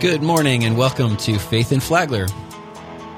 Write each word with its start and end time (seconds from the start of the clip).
Good 0.00 0.22
morning 0.22 0.64
and 0.64 0.76
welcome 0.76 1.16
to 1.18 1.38
Faith 1.38 1.72
in 1.72 1.80
Flagler. 1.80 2.26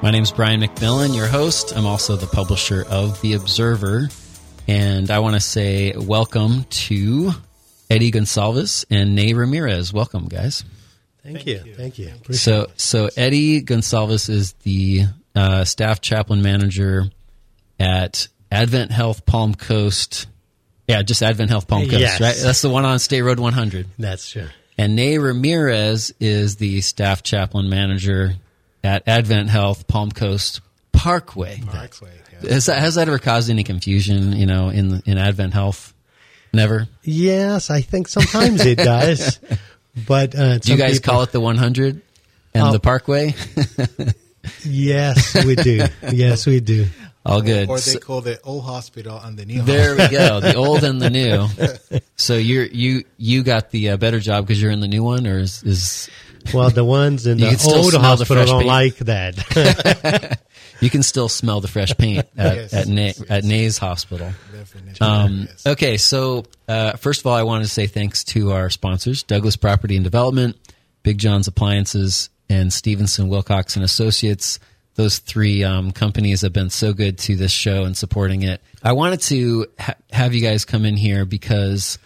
My 0.01 0.09
name 0.11 0.23
is 0.23 0.31
Brian 0.31 0.61
McMillan, 0.61 1.13
your 1.15 1.27
host. 1.27 1.73
I'm 1.75 1.85
also 1.85 2.15
the 2.15 2.27
publisher 2.27 2.85
of 2.89 3.19
The 3.21 3.33
Observer. 3.33 4.07
And 4.69 5.11
I 5.11 5.19
want 5.19 5.35
to 5.35 5.41
say 5.41 5.93
welcome 5.97 6.63
to 6.69 7.31
Eddie 7.89 8.11
Goncalves 8.11 8.85
and 8.89 9.15
Ney 9.15 9.33
Ramirez. 9.33 9.91
Welcome, 9.91 10.25
guys. 10.27 10.63
Thank, 11.23 11.45
you. 11.45 11.59
Thank 11.75 11.99
you. 11.99 12.13
So, 12.31 12.67
so 12.77 13.09
Eddie 13.17 13.61
Goncalves 13.63 14.29
is 14.29 14.53
the 14.63 15.03
uh, 15.35 15.65
staff 15.65 15.99
chaplain 15.99 16.41
manager 16.41 17.03
at 17.79 18.27
Advent 18.49 18.91
Health 18.91 19.25
Palm 19.25 19.55
Coast. 19.55 20.27
Yeah, 20.87 21.01
just 21.01 21.21
Advent 21.21 21.49
Health 21.49 21.67
Palm 21.67 21.83
Coast, 21.83 21.99
Yes. 21.99 22.21
right? 22.21 22.35
That's 22.41 22.61
the 22.61 22.69
one 22.69 22.85
on 22.85 22.99
State 22.99 23.23
Road 23.23 23.39
100. 23.39 23.87
That's 23.99 24.29
true. 24.31 24.47
And 24.77 24.95
Ney 24.95 25.17
Ramirez 25.17 26.13
is 26.19 26.57
the 26.57 26.81
staff 26.81 27.23
chaplain 27.23 27.69
manager 27.69 28.35
at 28.83 29.07
Advent 29.07 29.49
Health 29.49 29.87
Palm 29.87 30.11
Coast 30.11 30.61
Parkway. 30.91 31.59
Parkway. 31.65 32.11
Yeah. 32.43 32.51
Has 32.53 32.67
that, 32.67 32.79
has 32.79 32.95
that 32.95 33.07
ever 33.07 33.17
caused 33.17 33.49
any 33.49 33.63
confusion, 33.63 34.33
you 34.33 34.45
know, 34.45 34.69
in 34.69 35.01
in 35.05 35.17
Advent 35.17 35.53
Health? 35.53 35.93
Never. 36.53 36.87
Yes, 37.03 37.69
I 37.71 37.81
think 37.81 38.07
sometimes 38.07 38.65
it 38.65 38.77
does. 38.77 39.39
But 40.07 40.35
uh, 40.35 40.59
Do 40.59 40.71
you 40.71 40.77
guys 40.77 40.99
call 40.99 41.23
it 41.23 41.31
the 41.31 41.39
100 41.39 42.01
and 42.53 42.63
Oh. 42.67 42.71
the 42.71 42.79
Parkway? 42.79 43.33
Yes, 44.63 45.43
we 45.45 45.55
do. 45.55 45.85
yes, 46.11 46.45
we 46.45 46.59
do. 46.59 46.87
All 47.27 47.41
good. 47.41 47.69
Or 47.69 47.77
they 47.77 47.91
So- 47.91 47.99
call 47.99 48.21
the 48.21 48.41
old 48.41 48.63
hospital 48.63 49.19
and 49.23 49.37
the 49.37 49.45
new 49.45 49.61
there 49.61 49.95
we 49.95 50.07
go. 50.07 50.39
The 50.39 50.55
old 50.55 50.83
and 50.83 51.01
the 51.01 51.09
new. 51.09 51.47
So 52.19 52.35
you're 52.35 52.65
you 52.65 53.03
you 53.17 53.43
got 53.43 53.69
the 53.69 53.91
uh, 53.91 53.97
better 53.97 54.19
job 54.19 54.47
because 54.47 54.59
you're 54.59 54.71
in 54.71 54.79
the 54.79 54.87
new 54.87 55.03
one, 55.03 55.27
or 55.27 55.37
is, 55.37 55.61
is 55.61 56.09
Well, 56.51 56.71
the 56.71 56.83
ones 56.83 57.27
in 57.27 57.37
the 57.37 57.49
old 57.49 57.59
smell 57.59 57.91
the 57.91 57.99
hospital 57.99 58.43
don't 58.43 58.57
paint. 58.61 58.67
like 58.67 58.97
that. 59.05 60.39
you 60.81 60.89
can 60.89 61.03
still 61.03 61.29
smell 61.29 61.61
the 61.61 61.67
fresh 61.67 61.95
paint 61.95 62.25
at 62.37 62.55
Yes, 62.55 62.73
at, 62.73 62.87
Na- 62.87 63.01
yes, 63.01 63.19
yes. 63.19 63.29
at 63.29 63.43
Ney's 63.43 63.77
hospital. 63.77 64.31
Definitely. 64.51 64.99
Um, 64.99 65.47
yes. 65.47 65.67
Okay, 65.67 65.97
so 65.97 66.45
uh, 66.67 66.93
first 66.93 67.21
of 67.21 67.27
all, 67.27 67.35
I 67.35 67.43
wanted 67.43 67.65
to 67.65 67.69
say 67.69 67.85
thanks 67.85 68.23
to 68.25 68.51
our 68.51 68.71
sponsors, 68.71 69.21
Douglas 69.21 69.55
Property 69.55 69.95
and 69.95 70.03
Development, 70.03 70.55
Big 71.03 71.19
John's 71.19 71.47
Appliances, 71.47 72.29
and 72.49 72.73
Stevenson 72.73 73.29
Wilcox 73.29 73.75
and 73.75 73.85
Associates. 73.85 74.59
Those 74.97 75.19
three 75.19 75.63
um, 75.63 75.91
companies 75.91 76.41
have 76.41 76.51
been 76.53 76.69
so 76.69 76.91
good 76.91 77.17
to 77.19 77.35
this 77.35 77.51
show 77.51 77.85
and 77.85 77.95
supporting 77.95 78.41
it. 78.43 78.61
I 78.83 78.91
wanted 78.93 79.21
to 79.21 79.67
ha- 79.79 79.93
have 80.11 80.33
you 80.33 80.41
guys 80.41 80.65
come 80.65 80.85
in 80.85 80.97
here 80.97 81.23
because 81.23 81.99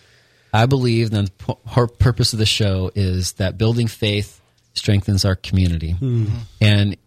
I 0.53 0.66
believe 0.66 1.09
the 1.09 1.31
pu- 1.38 1.88
purpose 1.88 2.34
of 2.34 2.39
the 2.39 2.45
show 2.45 2.92
is 2.94 3.34
that 3.34 3.58
building 3.58 3.88
faith 3.88 4.39
strengthens 4.73 5.25
our 5.25 5.36
community, 5.36 5.95
and 6.62 6.97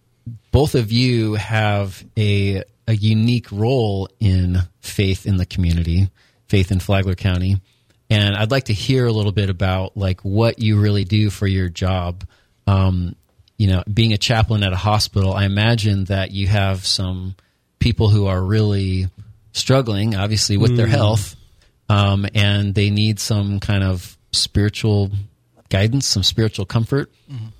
both 0.51 0.75
of 0.75 0.91
you 0.91 1.35
have 1.35 2.03
a 2.17 2.65
a 2.89 2.95
unique 2.95 3.51
role 3.53 4.09
in 4.21 4.59
faith 4.81 5.27
in 5.27 5.37
the 5.37 5.47
community, 5.47 6.11
faith 6.49 6.71
in 6.73 6.81
Flagler 6.81 7.15
County, 7.15 7.61
and 8.11 8.37
I'd 8.37 8.51
like 8.51 8.65
to 8.65 8.75
hear 8.75 9.07
a 9.07 9.12
little 9.12 9.33
bit 9.33 9.51
about 9.51 9.97
like 9.97 10.21
what 10.23 10.59
you 10.61 10.81
really 10.81 11.05
do 11.05 11.29
for 11.31 11.47
your 11.47 11.69
job. 11.69 12.25
Um, 12.67 13.17
you 13.56 13.69
know, 13.69 13.83
being 13.92 14.12
a 14.12 14.19
chaplain 14.19 14.62
at 14.62 14.72
a 14.72 14.77
hospital, 14.77 15.33
I 15.33 15.44
imagine 15.44 16.05
that 16.05 16.33
you 16.33 16.47
have 16.48 16.84
some 16.84 17.36
people 17.78 18.08
who 18.08 18.27
are 18.27 18.42
really 18.42 19.06
struggling, 19.52 20.14
obviously, 20.16 20.56
with 20.56 20.77
their 20.77 20.86
health, 20.88 21.36
um, 21.88 22.27
and 22.34 22.75
they 22.75 22.91
need 22.91 23.20
some 23.20 23.60
kind 23.60 23.84
of 23.84 24.16
spiritual 24.32 25.10
guidance, 25.70 26.06
some 26.06 26.22
spiritual 26.22 26.64
comfort, 26.66 27.10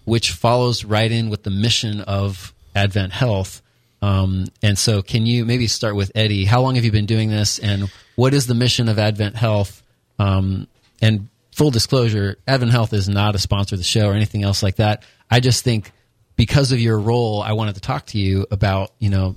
which 0.04 0.32
follows 0.32 0.84
right 0.84 1.10
in 1.10 1.30
with 1.30 1.42
the 1.44 1.50
mission 1.50 2.00
of 2.00 2.52
Advent 2.74 3.12
Health. 3.12 3.62
Um, 4.02 4.46
and 4.62 4.77
so, 4.77 5.00
can 5.02 5.24
you 5.27 5.44
maybe 5.44 5.66
start 5.66 5.94
with 5.94 6.10
Eddie? 6.14 6.44
How 6.44 6.60
long 6.60 6.74
have 6.74 6.84
you 6.84 6.92
been 6.92 7.06
doing 7.06 7.30
this, 7.30 7.58
and 7.58 7.90
what 8.16 8.34
is 8.34 8.46
the 8.46 8.54
mission 8.54 8.88
of 8.88 8.98
Advent 8.98 9.36
Health? 9.36 9.83
Um, 10.18 10.66
and 11.00 11.28
full 11.52 11.70
disclosure, 11.70 12.36
Advent 12.46 12.72
Health 12.72 12.92
is 12.92 13.08
not 13.08 13.34
a 13.34 13.38
sponsor 13.38 13.77
of 13.77 13.78
the 13.78 13.84
show 13.84 14.08
or 14.08 14.14
anything 14.14 14.42
else 14.42 14.62
like 14.62 14.77
that. 14.77 15.04
I 15.30 15.40
just 15.40 15.64
think 15.64 15.92
because 16.36 16.73
of 16.73 16.80
your 16.80 16.98
role, 16.98 17.42
I 17.42 17.52
wanted 17.52 17.77
to 17.77 17.80
talk 17.80 18.07
to 18.07 18.18
you 18.18 18.46
about 18.51 18.92
you 18.98 19.11
know 19.11 19.36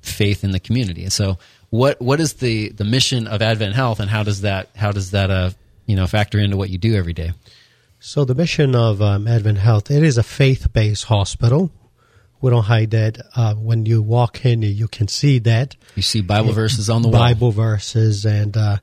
faith 0.00 0.44
in 0.44 0.50
the 0.50 0.60
community. 0.60 1.04
And 1.04 1.12
so, 1.12 1.38
what 1.70 2.00
what 2.00 2.20
is 2.20 2.34
the 2.34 2.70
the 2.70 2.84
mission 2.84 3.26
of 3.26 3.42
Advent 3.42 3.74
Health, 3.74 4.00
and 4.00 4.10
how 4.10 4.22
does 4.22 4.42
that 4.42 4.70
how 4.76 4.92
does 4.92 5.10
that 5.12 5.30
uh 5.30 5.50
you 5.86 5.96
know 5.96 6.06
factor 6.06 6.38
into 6.38 6.56
what 6.56 6.70
you 6.70 6.78
do 6.78 6.94
every 6.94 7.12
day? 7.12 7.32
so 8.00 8.24
the 8.24 8.34
mission 8.34 8.74
of 8.74 9.02
um, 9.02 9.26
Advent 9.26 9.58
Health, 9.58 9.90
it 9.90 10.02
is 10.02 10.18
a 10.18 10.22
faith-based 10.22 11.04
hospital. 11.04 11.70
We 12.40 12.50
don't 12.50 12.64
hide 12.64 12.92
that. 12.92 13.18
Uh, 13.34 13.54
when 13.54 13.86
you 13.86 14.00
walk 14.00 14.44
in, 14.44 14.62
you 14.62 14.86
can 14.86 15.08
see 15.08 15.40
that. 15.40 15.74
You 15.96 16.02
see 16.02 16.20
Bible 16.20 16.52
verses 16.52 16.88
on 16.88 17.02
the 17.02 17.08
wall. 17.08 17.18
Bible 17.18 17.50
verses, 17.50 18.24
and 18.24 18.56
uh, 18.56 18.76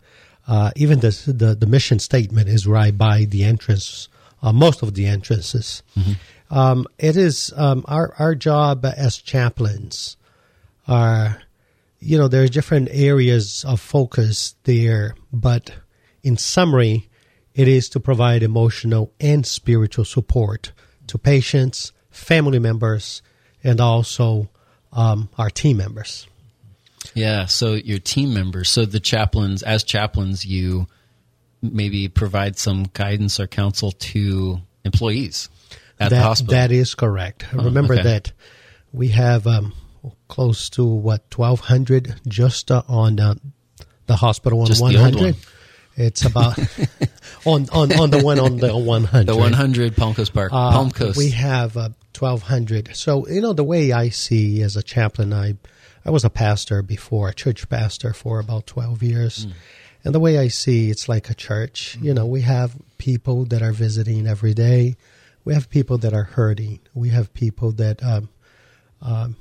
uh, 0.45 0.71
even 0.75 0.99
the, 0.99 1.09
the 1.27 1.55
the 1.55 1.65
mission 1.65 1.99
statement 1.99 2.49
is 2.49 2.67
right 2.67 2.95
by 2.95 3.23
the 3.23 3.45
entrance. 3.45 4.09
Uh, 4.41 4.53
most 4.53 4.83
of 4.83 4.93
the 4.93 5.07
entrances. 5.07 5.81
Um, 6.51 6.85
it 6.99 7.17
is 7.17 7.51
um, 7.55 7.83
our 7.87 8.13
our 8.19 8.35
job 8.35 8.85
as 8.85 9.17
chaplains. 9.17 10.17
Are 10.87 11.41
you 11.99 12.17
know 12.17 12.27
there's 12.27 12.51
different 12.51 12.89
areas 12.91 13.65
of 13.67 13.79
focus 13.79 14.55
there, 14.63 15.15
but 15.33 15.71
in 16.21 16.37
summary, 16.37 17.09
it 17.53 17.67
is 17.67 17.89
to 17.89 17.99
provide 17.99 18.43
emotional 18.43 19.13
and 19.19 19.45
spiritual 19.45 20.05
support 20.05 20.71
to 21.07 21.17
patients, 21.17 21.91
family 22.09 22.59
members, 22.59 23.21
and 23.63 23.79
also 23.79 24.49
um, 24.91 25.29
our 25.37 25.49
team 25.49 25.77
members. 25.77 26.27
Yeah, 27.13 27.45
so 27.45 27.73
your 27.73 27.99
team 27.99 28.33
members, 28.33 28.69
so 28.69 28.85
the 28.85 28.99
chaplains, 28.99 29.63
as 29.63 29.83
chaplains, 29.83 30.45
you 30.45 30.87
maybe 31.61 32.07
provide 32.07 32.57
some 32.57 32.85
guidance 32.93 33.39
or 33.39 33.47
counsel 33.47 33.91
to 33.91 34.59
employees 34.83 35.49
at 35.99 36.09
that, 36.09 36.17
the 36.17 36.21
hospital. 36.21 36.53
That 36.53 36.71
is 36.71 36.95
correct. 36.95 37.51
Remember 37.53 37.93
okay. 37.93 38.03
that 38.03 38.31
we 38.91 39.09
have 39.09 39.47
um, 39.47 39.73
close 40.27 40.69
to 40.71 40.85
what 40.85 41.29
twelve 41.29 41.59
hundred 41.59 42.15
just 42.27 42.71
uh, 42.71 42.83
on 42.87 43.19
uh, 43.19 43.35
the 44.05 44.15
hospital 44.15 44.61
on 44.61 44.69
one 44.77 44.95
hundred. 44.95 45.35
It's 45.97 46.25
about 46.25 46.59
on, 47.45 47.69
on 47.71 47.97
on 47.97 48.09
the 48.09 48.21
one 48.21 48.39
on 48.39 48.57
the 48.57 48.75
one 48.75 49.05
hundred. 49.05 49.27
the 49.27 49.37
100 49.37 49.95
Palm 49.95 50.13
Coast 50.13 50.33
Park, 50.33 50.51
Uh, 50.51 50.71
Palm 50.71 50.91
Coast. 50.91 51.17
We 51.17 51.29
have 51.31 51.77
uh, 51.77 51.89
twelve 52.13 52.41
hundred. 52.41 52.95
So 52.95 53.27
you 53.27 53.41
know 53.41 53.53
the 53.53 53.63
way 53.63 53.91
I 53.91 54.09
see 54.09 54.61
as 54.61 54.75
a 54.75 54.83
chaplain, 54.83 55.33
I 55.33 55.55
I 56.05 56.11
was 56.11 56.25
a 56.25 56.29
pastor 56.29 56.81
before, 56.81 57.29
a 57.29 57.33
church 57.33 57.69
pastor 57.69 58.13
for 58.13 58.39
about 58.39 58.67
twelve 58.67 59.01
years, 59.01 59.47
and 60.05 60.13
the 60.13 60.19
way 60.19 60.37
I 60.37 60.47
see 60.47 60.91
it's 60.91 61.09
like 61.09 61.29
a 61.29 61.33
church. 61.33 61.97
You 61.99 62.13
know, 62.13 62.27
we 62.27 62.41
have 62.41 62.77
people 62.99 63.43
that 63.45 63.63
are 63.63 63.73
visiting 63.73 64.27
every 64.27 64.53
day. 64.53 64.95
We 65.43 65.53
have 65.55 65.69
people 65.69 65.97
that 65.97 66.13
are 66.13 66.23
hurting. 66.23 66.79
We 66.93 67.09
have 67.09 67.33
people 67.33 67.71
that 67.73 68.03
um, 68.03 68.29
um, 69.01 69.35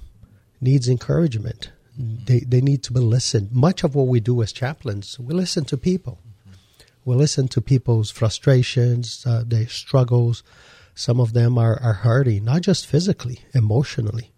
needs 0.60 0.88
encouragement. 0.88 1.70
They 1.96 2.40
they 2.40 2.60
need 2.60 2.82
to 2.84 2.92
be 2.92 3.00
listened. 3.00 3.52
Much 3.52 3.84
of 3.84 3.94
what 3.94 4.08
we 4.08 4.20
do 4.20 4.42
as 4.42 4.52
chaplains, 4.52 5.18
we 5.20 5.34
listen 5.34 5.64
to 5.66 5.76
people. 5.76 6.18
We 7.04 7.14
listen 7.14 7.48
to 7.48 7.60
people's 7.60 8.10
frustrations, 8.10 9.24
uh, 9.26 9.44
their 9.46 9.68
struggles. 9.68 10.42
Some 10.94 11.20
of 11.20 11.34
them 11.34 11.58
are, 11.58 11.78
are 11.82 11.92
hurting, 11.92 12.44
not 12.44 12.62
just 12.62 12.86
physically, 12.86 13.40
emotionally. 13.52 14.32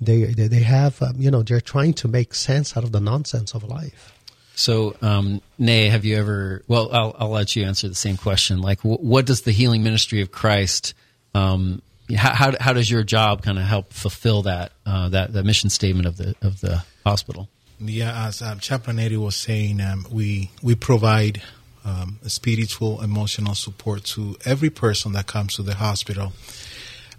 They 0.00 0.24
they, 0.24 0.48
they 0.48 0.62
have, 0.62 1.02
um, 1.02 1.16
you 1.18 1.30
know, 1.30 1.42
they're 1.42 1.60
trying 1.60 1.92
to 1.94 2.08
make 2.08 2.34
sense 2.34 2.76
out 2.76 2.84
of 2.84 2.92
the 2.92 3.00
nonsense 3.00 3.54
of 3.54 3.62
life. 3.62 4.17
So, 4.58 4.96
um, 5.02 5.40
Ney, 5.56 5.88
have 5.88 6.04
you 6.04 6.16
ever? 6.16 6.64
Well, 6.66 6.90
I'll, 6.92 7.16
I'll 7.16 7.30
let 7.30 7.54
you 7.54 7.64
answer 7.64 7.88
the 7.88 7.94
same 7.94 8.16
question. 8.16 8.60
Like, 8.60 8.80
wh- 8.80 9.00
what 9.00 9.24
does 9.24 9.42
the 9.42 9.52
healing 9.52 9.84
ministry 9.84 10.20
of 10.20 10.32
Christ? 10.32 10.94
Um, 11.32 11.80
how, 12.16 12.34
how 12.34 12.52
how 12.58 12.72
does 12.72 12.90
your 12.90 13.04
job 13.04 13.42
kind 13.42 13.56
of 13.56 13.64
help 13.64 13.92
fulfill 13.92 14.42
that 14.42 14.72
uh, 14.84 15.10
that 15.10 15.44
mission 15.44 15.70
statement 15.70 16.06
of 16.06 16.16
the 16.16 16.34
of 16.42 16.60
the 16.60 16.82
hospital? 17.06 17.48
Yeah, 17.78 18.26
as 18.26 18.42
um, 18.42 18.58
Chaplain 18.58 18.98
Eddie 18.98 19.16
was 19.16 19.36
saying, 19.36 19.80
um, 19.80 20.04
we 20.10 20.50
we 20.60 20.74
provide 20.74 21.40
um, 21.84 22.18
spiritual, 22.26 23.00
emotional 23.00 23.54
support 23.54 24.02
to 24.06 24.36
every 24.44 24.70
person 24.70 25.12
that 25.12 25.28
comes 25.28 25.54
to 25.54 25.62
the 25.62 25.76
hospital. 25.76 26.32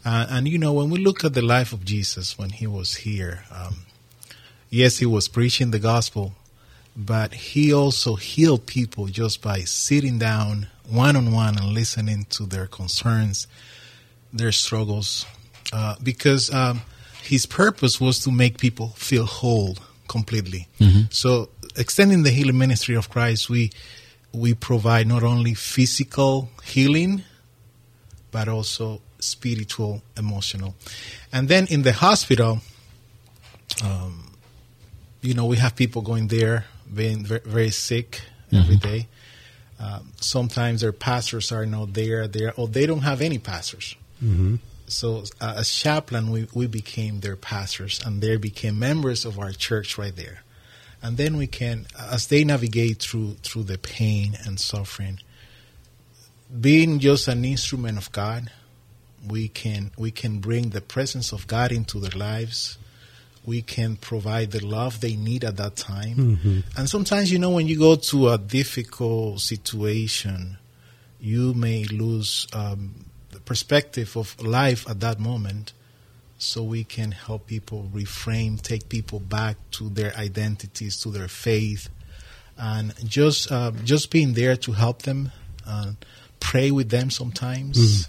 Uh, 0.04 0.28
and 0.30 0.46
you 0.50 0.58
know, 0.58 0.74
when 0.74 0.90
we 0.90 1.00
look 1.00 1.24
at 1.24 1.36
the 1.36 1.42
life 1.42 1.72
of 1.72 1.86
Jesus 1.86 2.38
when 2.38 2.50
he 2.50 2.68
was 2.68 2.96
here, 2.96 3.46
um, 3.50 3.86
yes, 4.70 4.98
he 4.98 5.06
was 5.06 5.30
preaching 5.30 5.72
the 5.72 5.80
gospel, 5.80 6.34
but 7.00 7.34
he 7.34 7.72
also 7.74 8.16
healed 8.16 8.66
people 8.66 9.08
just 9.08 9.42
by 9.42 9.60
sitting 9.60 10.20
down 10.20 10.68
one 10.86 11.16
on 11.16 11.32
one 11.32 11.58
and 11.58 11.68
listening 11.68 12.26
to 12.30 12.46
their 12.46 12.68
concerns, 12.68 13.48
their 14.34 14.52
struggles, 14.52 15.26
uh, 15.72 15.96
because 16.04 16.54
um, 16.54 16.82
his 17.24 17.46
purpose 17.46 18.02
was 18.02 18.20
to 18.20 18.32
make 18.32 18.58
people 18.58 18.90
feel 18.98 19.26
whole 19.26 19.78
completely. 20.10 20.68
So, 21.10 21.50
extending 21.78 22.24
the 22.24 22.32
healing 22.32 22.58
ministry 22.58 22.96
of 22.96 23.10
Christ, 23.10 23.50
we 23.50 23.72
we 24.34 24.54
provide 24.54 25.08
not 25.08 25.24
only 25.24 25.54
physical 25.54 26.50
healing, 26.66 27.24
but 28.30 28.50
also 28.50 29.02
spiritual, 29.20 30.02
emotional. 30.18 30.76
And 31.32 31.48
then 31.48 31.66
in 31.68 31.84
the 31.84 31.94
hospital, 31.94 32.60
um, 33.86 34.34
you 35.22 35.34
know, 35.34 35.46
we 35.46 35.58
have 35.58 35.78
people 35.78 36.02
going 36.02 36.28
there 36.28 36.66
being 36.94 37.26
very, 37.26 37.70
sick 37.72 38.22
every 38.52 38.78
day. 38.78 39.08
Um, 39.80 40.12
sometimes 40.20 40.82
their 40.82 40.92
pastors 40.92 41.52
are 41.52 41.66
not 41.66 41.94
there, 41.94 42.28
there, 42.28 42.54
or 42.58 42.68
they 42.68 42.86
don't 42.86 43.02
have 43.04 43.22
any 43.22 43.38
pastors. 43.38 43.96
So 44.88 45.24
uh, 45.40 45.56
as 45.58 45.72
chaplain, 45.72 46.32
we, 46.32 46.48
we 46.54 46.68
became 46.68 47.22
their 47.22 47.36
pastors, 47.36 48.02
and 48.06 48.22
they 48.22 48.36
became 48.38 48.78
members 48.80 49.24
of 49.24 49.40
our 49.40 49.52
church 49.52 49.98
right 49.98 50.16
there. 50.16 50.44
And 51.02 51.16
then 51.16 51.38
we 51.38 51.48
can, 51.48 51.86
as 51.98 52.28
they 52.28 52.44
navigate 52.44 53.00
through 53.00 53.36
through 53.42 53.64
the 53.64 53.78
pain 53.78 54.38
and 54.46 54.60
suffering, 54.60 55.20
being 56.60 57.00
just 57.00 57.28
an 57.30 57.46
instrument 57.46 57.98
of 57.98 58.12
God, 58.12 58.52
we 59.26 59.48
can 59.48 59.92
we 59.98 60.12
can 60.12 60.40
bring 60.40 60.72
the 60.72 60.82
presence 60.82 61.32
of 61.32 61.48
God 61.48 61.72
into 61.72 62.00
their 62.00 62.18
lives. 62.20 62.78
We 63.46 63.62
can 63.62 63.96
provide 63.96 64.52
the 64.52 64.64
love 64.66 65.00
they 65.02 65.16
need 65.16 65.44
at 65.44 65.58
that 65.58 65.76
time. 65.76 66.64
And 66.78 66.90
sometimes, 66.90 67.32
you 67.32 67.40
know, 67.40 67.50
when 67.52 67.68
you 67.68 67.80
go 67.80 67.96
to 67.96 68.30
a 68.30 68.38
difficult 68.38 69.40
situation, 69.40 70.58
you 71.20 71.54
may 71.54 71.84
lose 71.86 72.48
um, 72.54 73.06
the 73.32 73.40
perspective 73.40 74.16
of 74.18 74.40
life 74.42 74.88
at 74.90 75.00
that 75.00 75.20
moment. 75.20 75.74
So 76.38 76.64
we 76.64 76.84
can 76.86 77.12
help 77.12 77.48
people 77.48 77.90
reframe, 77.94 78.62
take 78.62 78.88
people 78.88 79.20
back 79.20 79.58
to 79.72 79.90
their 79.90 80.16
identities, 80.16 80.96
to 81.02 81.10
their 81.10 81.28
faith, 81.28 81.90
and 82.58 82.94
just 83.10 83.52
uh, 83.52 83.72
just 83.84 84.10
being 84.12 84.34
there 84.34 84.56
to 84.58 84.72
help 84.72 85.02
them, 85.02 85.32
uh, 85.68 85.92
pray 86.40 86.72
with 86.72 86.90
them 86.90 87.10
sometimes. 87.10 88.08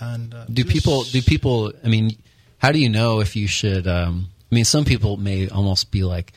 And 0.00 0.32
uh, 0.34 0.44
Do 0.46 0.62
just- 0.62 0.72
people? 0.74 1.04
Do 1.04 1.20
people? 1.22 1.72
I 1.84 1.88
mean, 1.88 2.16
how 2.58 2.72
do 2.72 2.78
you 2.78 2.88
know 2.88 3.20
if 3.20 3.36
you 3.36 3.46
should? 3.46 3.86
Um, 3.86 4.28
I 4.52 4.54
mean, 4.54 4.64
some 4.66 4.84
people 4.84 5.16
may 5.16 5.48
almost 5.48 5.90
be 5.90 6.04
like, 6.04 6.32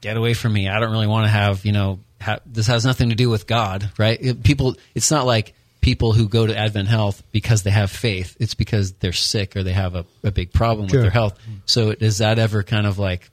"Get 0.00 0.16
away 0.16 0.32
from 0.34 0.54
me! 0.54 0.68
I 0.68 0.80
don't 0.80 0.90
really 0.90 1.06
want 1.06 1.26
to 1.26 1.30
have 1.30 1.64
you 1.66 1.72
know. 1.72 2.00
Ha- 2.22 2.38
this 2.46 2.66
has 2.68 2.86
nothing 2.86 3.10
to 3.10 3.14
do 3.14 3.28
with 3.28 3.46
God, 3.46 3.90
right? 3.98 4.18
It- 4.20 4.42
people. 4.42 4.76
It's 4.94 5.10
not 5.10 5.26
like 5.26 5.54
people 5.82 6.14
who 6.14 6.26
go 6.26 6.46
to 6.46 6.56
Advent 6.56 6.88
Health 6.88 7.22
because 7.32 7.62
they 7.62 7.70
have 7.70 7.90
faith. 7.90 8.34
It's 8.40 8.54
because 8.54 8.92
they're 8.94 9.12
sick 9.12 9.54
or 9.56 9.62
they 9.62 9.74
have 9.74 9.94
a, 9.94 10.06
a 10.22 10.30
big 10.30 10.50
problem 10.54 10.88
Sure. 10.88 11.00
with 11.00 11.04
their 11.04 11.10
health. 11.10 11.38
So, 11.66 11.90
is 11.90 12.18
that 12.18 12.38
ever 12.38 12.62
kind 12.62 12.86
of 12.86 12.98
like? 12.98 13.30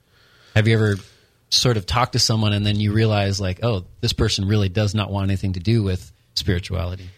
Have 0.54 0.68
you 0.68 0.74
ever 0.74 0.96
sort 1.48 1.78
of 1.78 1.86
talked 1.86 2.12
to 2.12 2.18
someone 2.18 2.52
and 2.52 2.66
then 2.66 2.76
you 2.78 2.92
realize 2.92 3.40
like, 3.40 3.60
oh, 3.64 3.84
this 4.02 4.12
person 4.12 4.46
really 4.46 4.68
does 4.68 4.94
not 4.94 5.10
want 5.10 5.30
anything 5.30 5.54
to 5.54 5.60
do 5.60 5.82
with 5.82 6.12
spirituality? 6.34 7.08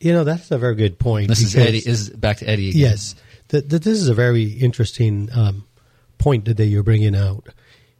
You 0.00 0.12
know, 0.12 0.24
that's 0.24 0.50
a 0.50 0.58
very 0.58 0.74
good 0.74 0.98
point. 0.98 1.28
This 1.28 1.40
is 1.42 1.56
Eddie. 1.56 1.78
Is 1.78 2.10
back 2.10 2.38
to 2.38 2.48
Eddie. 2.48 2.68
Again. 2.68 2.80
Yes, 2.82 3.14
th- 3.48 3.66
th- 3.66 3.80
this 3.82 3.98
is 3.98 4.08
a 4.10 4.14
very 4.14 4.44
interesting 4.44 5.30
um, 5.34 5.64
point 6.18 6.44
that 6.46 6.64
you're 6.66 6.82
bringing 6.82 7.14
out. 7.16 7.48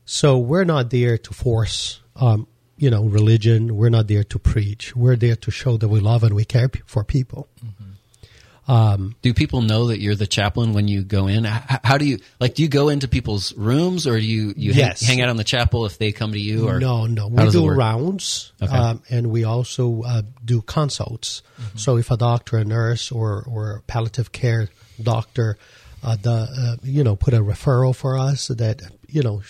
So 0.05 0.39
we're 0.39 0.65
not 0.65 0.91
there 0.91 1.19
to 1.19 1.33
force, 1.35 2.01
um, 2.17 2.47
you 2.77 2.91
know, 2.91 3.05
religion. 3.05 3.77
We're 3.77 3.89
not 3.91 4.07
there 4.07 4.25
to 4.25 4.39
preach. 4.39 4.95
We're 4.95 5.17
there 5.17 5.37
to 5.37 5.51
show 5.51 5.77
that 5.79 5.89
we 5.89 6.01
love 6.01 6.23
and 6.23 6.35
we 6.35 6.45
care 6.45 6.69
p- 6.69 6.83
for 6.87 7.03
people. 7.05 7.49
Do 8.69 9.33
people 9.35 9.63
know 9.63 9.89
that 9.89 10.01
you're 10.01 10.17
the 10.17 10.27
chaplain 10.27 10.73
when 10.73 10.89
you 10.89 11.03
go 11.05 11.29
in? 11.29 11.47
H- 11.47 11.53
how 11.85 11.99
do 11.99 12.05
you 12.05 12.19
like? 12.41 12.55
Do 12.55 12.63
you 12.65 12.69
go 12.69 12.89
into 12.89 13.07
people's 13.07 13.53
rooms, 13.57 14.07
or 14.09 14.19
do 14.19 14.25
you 14.27 14.55
you 14.57 14.73
hang- 14.73 14.81
Yes. 14.87 15.07
hang, 15.07 15.21
out 15.21 15.29
on 15.29 15.37
the 15.37 15.45
chapel 15.45 15.87
if 15.87 15.99
they 15.99 16.11
come 16.11 16.33
to 16.33 16.39
you? 16.41 16.69
Or 16.69 16.81
No, 16.81 17.07
no. 17.07 17.29
We 17.29 17.49
do 17.51 17.69
rounds, 17.69 18.53
Okay. 18.61 18.75
um, 18.77 19.03
and 19.09 19.29
we 19.29 19.45
also 19.45 20.03
uh, 20.03 20.23
do 20.45 20.63
consults. 20.63 21.43
Mm-hmm. 21.61 21.79
So 21.79 21.97
if 21.97 22.11
a 22.11 22.17
doctor, 22.17 22.57
a 22.57 22.65
nurse, 22.65 23.13
or 23.13 23.45
or 23.47 23.83
palliative 23.87 24.33
care 24.33 24.69
doctor, 25.01 25.59
uh, 26.07 26.17
the 26.17 26.31
uh, 26.31 26.77
you 26.83 27.03
know 27.05 27.17
put 27.17 27.35
a 27.35 27.41
referral 27.43 27.95
for 27.95 28.17
us 28.17 28.49
that 28.49 28.81
you 29.09 29.23
know 29.23 29.43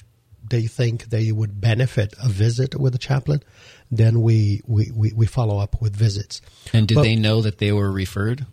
they 0.48 0.66
think 0.66 1.04
they 1.10 1.30
would 1.32 1.60
benefit 1.60 2.14
a 2.22 2.28
visit 2.28 2.74
with 2.78 2.94
a 2.94 2.98
chaplain, 2.98 3.42
then 3.90 4.22
we 4.22 4.60
we, 4.66 4.90
we, 4.94 5.12
we 5.12 5.26
follow 5.26 5.58
up 5.58 5.80
with 5.80 5.94
visits. 5.94 6.40
And 6.72 6.88
do 6.88 6.94
But- 6.96 7.02
they 7.02 7.16
know 7.16 7.42
that 7.42 7.58
they 7.58 7.72
were 7.72 7.90
referred? 7.92 8.46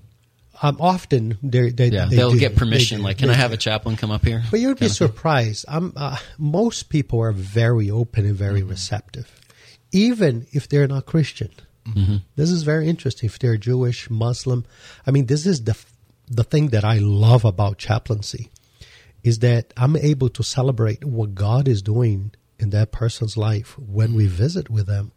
Um, 0.61 0.77
often 0.79 1.37
they 1.43 1.71
they 1.71 1.87
Yeah, 1.89 2.05
they 2.05 2.17
will 2.23 2.35
get 2.37 2.55
permission. 2.55 2.99
They 2.99 3.03
like, 3.03 3.17
can 3.17 3.27
They 3.27 3.33
I 3.33 3.37
have 3.37 3.51
a 3.53 3.57
chaplain 3.57 3.95
come 3.97 4.11
up 4.11 4.23
here? 4.23 4.43
But 4.51 4.59
you'd 4.59 4.75
be 4.77 4.85
Kind 4.87 4.91
of 4.91 4.97
thing. 4.97 5.07
surprised. 5.07 5.65
I'm, 5.67 5.91
uh, 5.95 6.17
most 6.37 6.89
people 6.89 7.19
are 7.21 7.31
very 7.33 7.89
open 7.91 8.25
and 8.25 8.35
very 8.35 8.63
receptive, 8.63 9.27
even 9.91 10.45
if 10.51 10.69
they're 10.69 10.87
not 10.87 11.05
Christian. 11.05 11.49
This 12.37 12.49
is 12.49 12.63
very 12.63 12.87
interesting. 12.87 13.27
If 13.27 13.39
they're 13.39 13.57
Jewish, 13.57 14.09
Muslim, 14.09 14.63
I 15.05 15.11
mean, 15.11 15.25
this 15.25 15.45
is 15.45 15.63
the 15.65 15.75
the 16.29 16.43
thing 16.43 16.67
that 16.69 16.83
I 16.83 16.97
love 16.97 17.45
about 17.45 17.77
chaplaincy 17.77 18.49
is 19.23 19.39
that 19.39 19.73
I'm 19.77 19.95
able 19.95 20.29
to 20.29 20.43
celebrate 20.43 21.03
what 21.03 21.35
God 21.35 21.67
is 21.67 21.81
doing 21.81 22.31
in 22.59 22.71
that 22.71 22.91
person's 22.91 23.37
life 23.37 23.77
when 23.79 24.13
we 24.13 24.27
visit 24.27 24.69
with 24.69 24.87
them, 24.87 25.11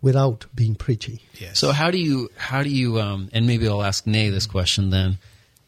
without 0.00 0.46
being 0.54 0.74
preachy. 0.74 1.22
Yes. 1.34 1.58
So 1.58 1.72
how 1.72 1.90
do 1.90 1.98
you 1.98 2.30
how 2.36 2.62
do 2.62 2.70
you 2.70 3.00
um, 3.00 3.28
and 3.32 3.46
maybe 3.46 3.68
I'll 3.68 3.82
ask 3.82 4.06
Ney 4.06 4.30
this 4.30 4.46
question 4.46 4.90
then. 4.90 5.18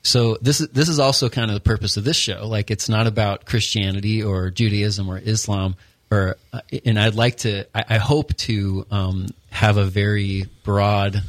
So 0.02 0.38
this 0.40 0.60
is 0.60 0.69
this 0.69 0.88
is 0.88 0.98
also 0.98 1.28
kind 1.28 1.50
of 1.50 1.54
the 1.54 1.60
purpose 1.60 1.96
of 1.96 2.04
this 2.04 2.16
show. 2.16 2.46
Like 2.46 2.70
it's 2.70 2.88
not 2.88 3.06
about 3.06 3.44
Christianity 3.44 4.22
or 4.22 4.50
Judaism 4.50 5.08
or 5.08 5.19
Islam 5.19 5.76
or 6.10 6.37
uh, 6.52 6.60
and 6.84 6.98
I'd 6.98 7.14
like 7.14 7.38
to 7.38 7.64
I, 7.75 7.84
I 7.90 7.98
hope 7.98 8.37
to 8.38 8.87
um, 8.90 9.26
have 9.50 9.76
a 9.76 9.84
very 9.84 10.46
broad 10.64 11.22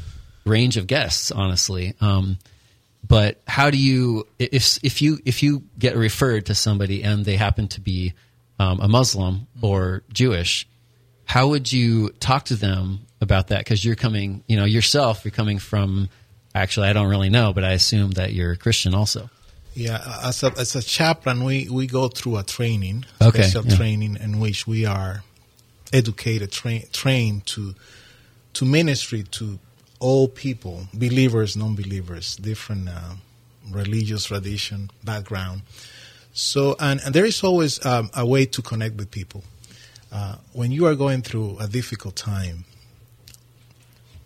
range 0.45 0.77
of 0.77 0.87
guests. 0.87 1.31
Honestly, 1.31 1.95
um, 2.01 2.37
but 3.11 3.41
how 3.45 3.69
do 3.69 3.77
you 3.77 4.25
if 4.39 4.79
if 4.83 5.01
you 5.01 5.19
if 5.25 5.43
you 5.43 5.63
get 5.77 5.97
referred 5.97 6.45
to 6.45 6.55
somebody 6.55 7.03
and 7.03 7.25
they 7.25 7.35
happen 7.35 7.67
to 7.67 7.81
be 7.81 8.13
um, 8.57 8.79
a 8.79 8.87
Muslim 8.87 9.47
or 9.61 10.03
Jewish, 10.13 10.65
how 11.25 11.49
would 11.49 11.73
you 11.73 12.11
talk 12.21 12.45
to 12.45 12.55
them 12.55 12.99
about 13.19 13.49
that? 13.49 13.59
Because 13.59 13.83
you're 13.83 13.97
coming, 13.97 14.45
you 14.47 14.55
know, 14.55 14.63
yourself, 14.63 15.25
you're 15.25 15.33
coming 15.33 15.59
from. 15.59 16.07
Actually, 16.55 16.87
I 16.87 16.93
don't 16.93 17.09
really 17.09 17.29
know, 17.29 17.51
but 17.51 17.65
I 17.65 17.73
assume 17.73 18.11
that 18.11 18.31
you're 18.31 18.53
a 18.53 18.57
Christian 18.57 18.95
also. 18.95 19.29
Yeah, 19.73 19.99
as 20.23 20.43
a, 20.43 20.53
as 20.57 20.75
a 20.75 20.81
chaplain, 20.81 21.43
we, 21.45 21.69
we 21.69 21.87
go 21.87 22.09
through 22.09 22.37
a 22.37 22.43
training, 22.43 23.05
Okay, 23.21 23.43
special 23.43 23.65
yeah. 23.69 23.77
training, 23.77 24.17
in 24.21 24.39
which 24.39 24.67
we 24.67 24.85
are 24.85 25.23
educated, 25.93 26.51
tra- 26.51 26.85
trained 26.91 27.45
to 27.47 27.75
to 28.53 28.65
ministry 28.65 29.23
to 29.31 29.59
all 30.01 30.27
people, 30.27 30.87
believers, 30.93 31.55
non-believers, 31.55 32.35
different 32.37 32.89
uh, 32.89 33.13
religious 33.69 34.25
tradition, 34.25 34.89
background. 35.03 35.61
So, 36.33 36.75
and, 36.79 36.99
and 37.05 37.13
there 37.13 37.25
is 37.25 37.43
always 37.43 37.85
um, 37.85 38.09
a 38.13 38.25
way 38.25 38.45
to 38.47 38.61
connect 38.61 38.95
with 38.95 39.11
people. 39.11 39.43
Uh, 40.11 40.35
when 40.53 40.71
you 40.71 40.87
are 40.87 40.95
going 40.95 41.21
through 41.21 41.57
a 41.59 41.67
difficult 41.67 42.15
time, 42.15 42.65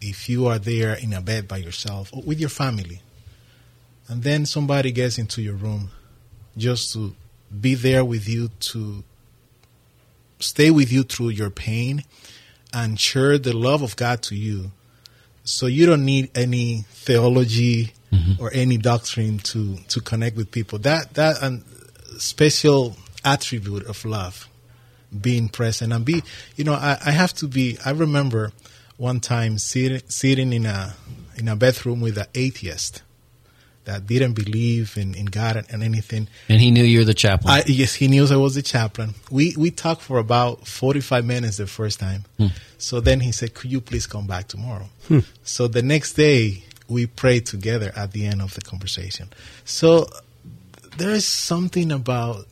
if 0.01 0.29
you 0.29 0.47
are 0.47 0.57
there 0.57 0.93
in 0.93 1.13
a 1.13 1.21
bed 1.21 1.47
by 1.47 1.57
yourself 1.57 2.09
or 2.13 2.23
with 2.23 2.39
your 2.39 2.49
family, 2.49 3.01
and 4.07 4.23
then 4.23 4.45
somebody 4.45 4.91
gets 4.91 5.17
into 5.17 5.41
your 5.41 5.55
room 5.55 5.89
just 6.57 6.93
to 6.93 7.15
be 7.59 7.75
there 7.75 8.05
with 8.05 8.29
you 8.29 8.49
to 8.59 9.03
stay 10.39 10.71
with 10.71 10.91
you 10.91 11.03
through 11.03 11.29
your 11.29 11.49
pain 11.49 12.03
and 12.73 12.99
share 12.99 13.37
the 13.37 13.55
love 13.55 13.81
of 13.81 13.95
God 13.95 14.21
to 14.23 14.35
you. 14.35 14.71
So 15.45 15.67
you 15.67 15.85
don't 15.85 16.03
need 16.03 16.31
any 16.35 16.85
theology 16.89 17.93
mm-hmm. 18.11 18.41
or 18.41 18.51
any 18.53 18.77
doctrine 18.77 19.37
to 19.39 19.77
to 19.89 20.01
connect 20.01 20.35
with 20.35 20.51
people. 20.51 20.79
That 20.79 21.13
that 21.13 21.41
and 21.41 21.63
special 22.17 22.97
attribute 23.23 23.85
of 23.85 24.03
love, 24.05 24.49
being 25.21 25.49
present 25.49 25.93
and 25.93 26.03
be. 26.03 26.23
You 26.55 26.63
know, 26.63 26.73
I, 26.73 26.97
I 27.05 27.11
have 27.11 27.33
to 27.35 27.47
be. 27.47 27.77
I 27.85 27.91
remember 27.91 28.51
one 28.97 29.19
time 29.19 29.57
sitting 29.57 30.01
sitting 30.07 30.51
in 30.51 30.65
a 30.65 30.95
in 31.37 31.47
a 31.47 31.55
bathroom 31.55 32.01
with 32.01 32.17
an 32.17 32.27
atheist 32.33 33.03
that 33.85 34.05
didn't 34.05 34.33
believe 34.33 34.97
in, 34.97 35.15
in 35.15 35.25
God 35.25 35.55
and, 35.55 35.67
and 35.71 35.83
anything. 35.83 36.27
And 36.49 36.59
he 36.59 36.71
knew 36.71 36.83
you 36.83 36.99
were 36.99 37.05
the 37.05 37.13
chaplain. 37.13 37.53
I, 37.53 37.63
yes, 37.67 37.93
he 37.95 38.07
knew 38.07 38.27
I 38.27 38.35
was 38.35 38.55
the 38.55 38.61
chaplain. 38.61 39.15
We 39.31 39.55
we 39.57 39.71
talked 39.71 40.01
for 40.01 40.17
about 40.17 40.67
forty 40.67 40.99
five 40.99 41.25
minutes 41.25 41.57
the 41.57 41.67
first 41.67 41.99
time. 41.99 42.25
Hmm. 42.37 42.47
So 42.77 42.99
then 42.99 43.21
he 43.21 43.31
said, 43.31 43.53
"Could 43.53 43.71
you 43.71 43.81
please 43.81 44.05
come 44.05 44.27
back 44.27 44.47
tomorrow?" 44.47 44.89
Hmm. 45.07 45.19
So 45.43 45.67
the 45.67 45.81
next 45.81 46.13
day 46.13 46.63
we 46.87 47.07
prayed 47.07 47.45
together 47.45 47.91
at 47.95 48.11
the 48.11 48.25
end 48.25 48.41
of 48.41 48.53
the 48.53 48.61
conversation. 48.61 49.29
So 49.63 50.07
there 50.97 51.11
is 51.11 51.25
something 51.25 51.91
about 51.91 52.47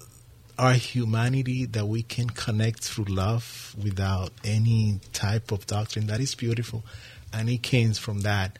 our 0.57 0.73
humanity 0.73 1.65
that 1.65 1.87
we 1.87 2.03
can 2.03 2.29
connect 2.29 2.83
through 2.83 3.05
love 3.05 3.75
without 3.81 4.31
any 4.43 4.99
type 5.11 5.51
of 5.51 5.65
doctrine. 5.65 6.07
That 6.07 6.19
is 6.19 6.35
beautiful, 6.35 6.83
and 7.31 7.49
it 7.49 7.63
came 7.63 7.93
from 7.93 8.21
that 8.21 8.59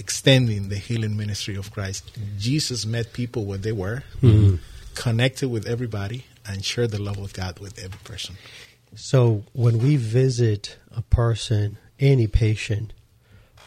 extending 0.00 0.68
the 0.70 0.76
healing 0.76 1.16
ministry 1.16 1.54
of 1.56 1.70
Christ. 1.70 2.10
Jesus 2.38 2.84
met 2.86 3.12
people 3.12 3.44
where 3.44 3.58
they 3.58 3.72
were, 3.72 4.02
connected 4.94 5.48
with 5.48 5.66
everybody, 5.66 6.24
and 6.46 6.64
shared 6.64 6.90
the 6.90 7.00
love 7.00 7.18
of 7.18 7.32
God 7.32 7.58
with 7.60 7.78
every 7.78 8.00
person. 8.02 8.34
So 8.96 9.44
when 9.52 9.78
we 9.78 9.96
visit 9.96 10.76
a 10.96 11.02
person, 11.02 11.78
any 12.00 12.26
patient, 12.26 12.92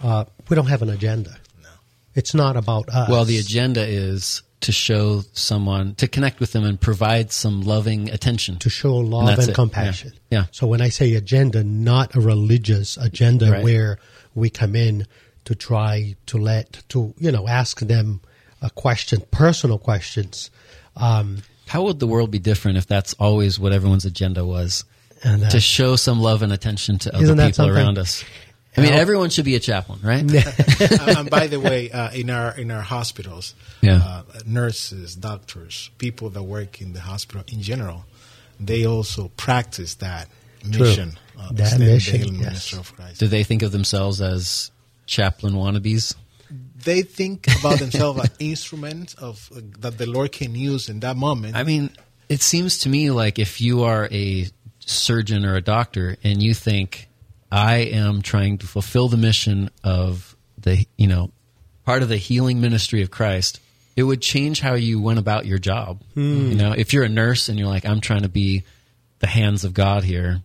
uh, 0.04 0.25
we 0.50 0.56
don't 0.56 0.68
have 0.68 0.82
an 0.82 0.90
agenda. 0.90 1.38
No. 1.62 1.70
It's 2.16 2.34
not 2.34 2.58
about 2.58 2.90
us. 2.90 3.08
Well, 3.10 3.24
the 3.24 3.38
agenda 3.38 3.86
is 3.86 4.42
to 4.62 4.72
show 4.72 5.24
someone, 5.34 5.94
to 5.96 6.08
connect 6.08 6.40
with 6.40 6.52
them 6.54 6.63
and 6.63 6.80
provide 6.80 7.32
some 7.32 7.62
loving 7.62 8.10
attention. 8.10 8.58
to 8.60 8.70
show 8.70 8.96
love 8.96 9.28
that's 9.28 9.48
and, 9.48 9.56
compassion. 9.56 10.13
Yeah. 10.30 10.40
Yeah. 10.40 10.46
So 10.52 10.68
when 10.68 10.82
I 10.82 10.90
say 10.90 11.13
agenda, 11.16 11.63
not 11.63 12.16
a 12.16 12.20
religious 12.22 12.98
agenda 12.98 13.52
Right. 13.52 13.63
where 13.63 14.00
we 14.36 14.50
come 14.50 14.75
in 14.75 15.06
to 15.45 15.55
try 15.55 16.15
to 16.27 16.38
let 16.38 16.83
to 16.89 17.13
you 17.17 17.31
know 17.31 17.47
ask 17.47 17.79
them 17.79 18.21
a 18.62 18.69
question, 18.69 19.21
personal 19.31 19.77
questions, 19.77 20.50
um, 20.95 21.39
How 21.67 21.83
would 21.83 22.00
the 22.00 22.07
world 22.07 22.31
be 22.31 22.39
different 22.39 22.77
if 22.77 22.88
that's 22.88 23.13
always 23.15 23.59
what 23.59 23.73
everyone's 23.73 24.05
agenda 24.05 24.45
was? 24.45 24.85
and 25.25 25.50
to 25.51 25.59
show 25.59 25.95
some 25.95 26.19
love 26.19 26.41
and 26.41 26.51
attention 26.51 27.00
to 27.00 27.15
other 27.15 27.35
people 27.35 27.69
around 27.69 27.97
us. 27.97 28.23
I 28.75 28.81
mean, 28.81 28.91
everyone 28.93 29.29
should 29.29 29.45
be 29.45 29.55
a 29.55 29.59
chaplain, 29.59 30.00
right? 30.03 30.21
and, 30.81 31.17
and 31.17 31.29
by 31.29 31.47
the 31.47 31.59
way, 31.59 31.91
uh, 31.91 32.12
in 32.12 32.29
our 32.29 32.57
in 32.57 32.71
our 32.71 32.81
hospitals, 32.81 33.53
Yeah. 33.81 33.97
uh, 34.03 34.23
nurses, 34.45 35.15
doctors, 35.15 35.91
people 35.97 36.29
that 36.31 36.43
work 36.43 36.81
in 36.81 36.93
the 36.93 37.00
hospital 37.01 37.43
in 37.47 37.62
general, 37.62 38.05
they 38.59 38.85
also 38.85 39.29
practice 39.38 39.95
that 39.95 40.27
mission. 40.65 41.13
Uh, 41.39 41.51
That 41.53 41.59
extending 41.59 41.88
the 41.88 41.93
mission, 41.93 42.35
yes. 42.35 42.43
ministry 42.43 42.79
of 42.79 42.95
Christ. 42.95 43.19
Do 43.19 43.27
they 43.27 43.43
think 43.43 43.62
of 43.62 43.71
themselves 43.71 44.21
as 44.21 44.71
chaplain 45.13 45.53
wannabes? 45.53 46.15
They 46.84 47.03
think 47.03 47.48
about 47.60 47.79
themselves 47.79 48.20
as 48.20 48.29
instruments 48.39 49.13
of 49.13 49.50
uh, 49.55 49.62
that 49.79 49.98
the 49.98 50.05
Lord 50.05 50.32
can 50.32 50.55
use 50.55 50.89
in 50.89 51.00
that 51.01 51.15
moment. 51.15 51.55
I 51.55 51.63
mean, 51.63 51.91
it 52.29 52.41
seems 52.41 52.79
to 52.79 52.89
me 52.89 53.12
like 53.12 53.39
if 53.39 53.62
you 53.62 53.84
are 53.84 54.08
a 54.12 54.48
surgeon 54.79 55.46
or 55.46 55.55
a 55.55 55.62
doctor 55.62 56.17
and 56.24 56.43
you 56.43 56.53
think 56.53 57.08
I 57.51 57.75
am 57.75 58.22
trying 58.22 58.58
to 58.60 58.67
fulfill 58.67 59.08
the 59.08 59.17
mission 59.17 59.70
of 59.84 60.36
the, 60.58 60.86
you 60.98 61.08
know, 61.08 61.32
part 61.86 62.01
of 62.01 62.10
the 62.10 62.17
healing 62.17 62.60
ministry 62.60 63.01
of 63.01 63.12
Christ, 63.12 63.60
it 63.96 64.03
would 64.03 64.22
change 64.22 64.60
how 64.60 64.74
you 64.74 65.00
went 65.00 65.20
about 65.20 65.46
your 65.46 65.60
job. 65.60 66.01
You 66.50 66.55
know, 66.55 66.74
if 66.74 66.93
you're 66.93 67.03
a 67.03 67.10
nurse 67.10 67.50
and 67.50 67.60
you're 67.60 67.67
like 67.67 67.86
I'm 67.86 68.01
trying 68.01 68.24
to 68.24 68.29
be 68.29 68.63
the 69.20 69.27
hands 69.27 69.63
of 69.63 69.74
God 69.74 70.03
here 70.03 70.41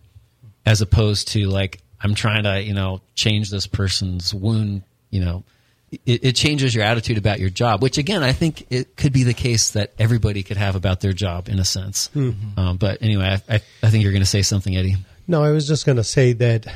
as 0.65 0.81
opposed 0.81 1.29
to 1.29 1.47
like 1.47 1.81
I'm 2.01 2.15
trying 2.15 2.43
to, 2.43 2.61
you 2.61 2.73
know, 2.73 3.01
change 3.15 3.49
this 3.49 3.67
person's 3.67 4.33
wound, 4.33 4.83
you 5.09 5.23
know, 5.23 5.43
it, 5.91 6.23
it 6.23 6.35
changes 6.35 6.73
your 6.75 6.83
attitude 6.83 7.17
about 7.17 7.39
your 7.39 7.49
job, 7.49 7.81
which 7.81 7.97
again, 7.97 8.23
I 8.23 8.31
think 8.31 8.67
it 8.69 8.95
could 8.95 9.11
be 9.11 9.23
the 9.23 9.33
case 9.33 9.71
that 9.71 9.91
everybody 9.97 10.43
could 10.43 10.57
have 10.57 10.75
about 10.75 11.01
their 11.01 11.13
job 11.13 11.49
in 11.49 11.59
a 11.59 11.65
sense. 11.65 12.09
Um, 12.57 12.77
but 12.77 13.01
anyway, 13.01 13.39
I, 13.49 13.55
I, 13.55 13.61
I 13.83 13.89
think 13.89 14.03
you're 14.03 14.11
going 14.11 14.21
to 14.21 14.29
say 14.29 14.41
something, 14.41 14.75
Eddie. 14.75 14.97
No, 15.27 15.43
I 15.43 15.51
was 15.51 15.67
just 15.67 15.85
going 15.85 15.97
to 15.97 16.03
say 16.03 16.33
that, 16.33 16.67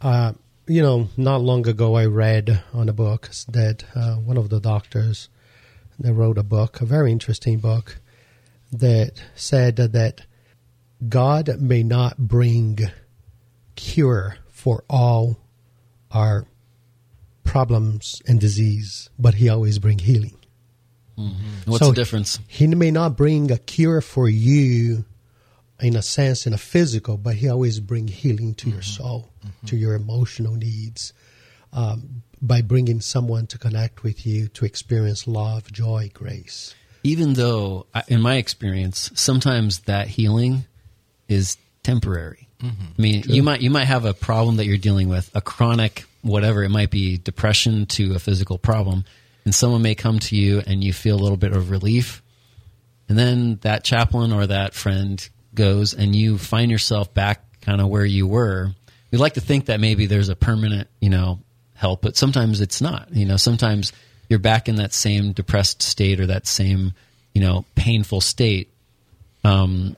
uh, 0.00 0.32
you 0.66 0.82
know, 0.82 1.08
not 1.16 1.40
long 1.40 1.66
ago 1.66 1.96
I 1.96 2.06
read 2.06 2.62
on 2.72 2.88
a 2.88 2.92
book 2.92 3.30
that 3.48 3.84
uh, 3.94 4.16
one 4.16 4.36
of 4.36 4.50
the 4.50 4.60
doctors 4.60 5.28
that 5.98 6.12
wrote 6.12 6.38
a 6.38 6.42
book, 6.42 6.80
a 6.80 6.84
very 6.84 7.10
interesting 7.10 7.58
book, 7.58 7.96
that 8.70 9.12
said 9.34 9.76
that 9.76 10.20
God 11.08 11.58
may 11.58 11.82
not 11.82 12.18
bring 12.18 12.78
cure 13.76 14.36
for 14.58 14.82
all 14.90 15.38
our 16.10 16.44
problems 17.44 18.20
and 18.26 18.40
disease, 18.40 19.08
but 19.18 19.34
He 19.34 19.48
always 19.48 19.78
bring 19.78 19.98
healing. 20.00 20.36
Mm-hmm. 21.16 21.70
What's 21.70 21.84
So- 21.84 21.90
the 21.90 21.94
difference? 21.94 22.40
He 22.48 22.66
may 22.66 22.90
not 22.90 23.16
bring 23.16 23.50
a 23.52 23.58
cure 23.58 24.00
for 24.00 24.28
you 24.28 25.04
in 25.80 25.94
a 25.94 26.02
sense, 26.02 26.44
in 26.44 26.52
a 26.52 26.58
physical, 26.58 27.16
but 27.16 27.36
he 27.36 27.48
always 27.48 27.78
bring 27.78 28.08
healing 28.08 28.52
to 28.56 28.68
your 28.68 28.80
mm-hmm. 28.80 29.02
soul, 29.02 29.30
mm-hmm. 29.46 29.66
to 29.66 29.76
your 29.76 29.94
emotional 29.94 30.56
needs, 30.56 31.12
um, 31.72 32.24
by 32.42 32.62
bringing 32.62 33.00
someone 33.00 33.46
to 33.46 33.58
connect 33.58 34.02
with 34.02 34.26
you 34.26 34.48
to 34.48 34.64
experience 34.64 35.28
love, 35.28 35.70
joy, 35.70 36.10
grace. 36.12 36.74
Even 37.04 37.34
though, 37.34 37.86
in 38.08 38.20
my 38.20 38.36
experience, 38.38 39.12
sometimes 39.14 39.80
that 39.80 40.08
healing 40.08 40.64
is 41.28 41.56
temporary. 41.84 42.47
I 42.62 43.00
mean, 43.00 43.22
you 43.26 43.42
might 43.42 43.60
you 43.60 43.70
might 43.70 43.84
have 43.84 44.04
a 44.04 44.14
problem 44.14 44.56
that 44.56 44.66
you're 44.66 44.78
dealing 44.78 45.08
with, 45.08 45.30
a 45.34 45.40
chronic 45.40 46.04
whatever 46.22 46.64
it 46.64 46.68
might 46.68 46.90
be, 46.90 47.16
depression 47.16 47.86
to 47.86 48.14
a 48.14 48.18
physical 48.18 48.58
problem, 48.58 49.04
and 49.44 49.54
someone 49.54 49.82
may 49.82 49.94
come 49.94 50.18
to 50.18 50.36
you 50.36 50.62
and 50.66 50.82
you 50.82 50.92
feel 50.92 51.16
a 51.16 51.22
little 51.22 51.36
bit 51.36 51.52
of 51.52 51.70
relief, 51.70 52.22
and 53.08 53.18
then 53.18 53.56
that 53.62 53.84
chaplain 53.84 54.32
or 54.32 54.46
that 54.46 54.74
friend 54.74 55.28
goes 55.54 55.94
and 55.94 56.14
you 56.14 56.38
find 56.38 56.70
yourself 56.70 57.12
back 57.14 57.42
kind 57.60 57.80
of 57.80 57.88
where 57.88 58.04
you 58.04 58.26
were. 58.26 58.72
We'd 59.10 59.18
like 59.18 59.34
to 59.34 59.40
think 59.40 59.66
that 59.66 59.80
maybe 59.80 60.06
there's 60.06 60.28
a 60.28 60.36
permanent, 60.36 60.88
you 61.00 61.10
know, 61.10 61.40
help, 61.74 62.02
but 62.02 62.16
sometimes 62.16 62.60
it's 62.60 62.80
not. 62.80 63.08
You 63.12 63.24
know, 63.24 63.36
sometimes 63.36 63.92
you're 64.28 64.38
back 64.38 64.68
in 64.68 64.76
that 64.76 64.92
same 64.92 65.32
depressed 65.32 65.82
state 65.82 66.20
or 66.20 66.26
that 66.26 66.46
same, 66.46 66.92
you 67.32 67.40
know, 67.40 67.64
painful 67.74 68.20
state. 68.20 68.70
Um, 69.44 69.96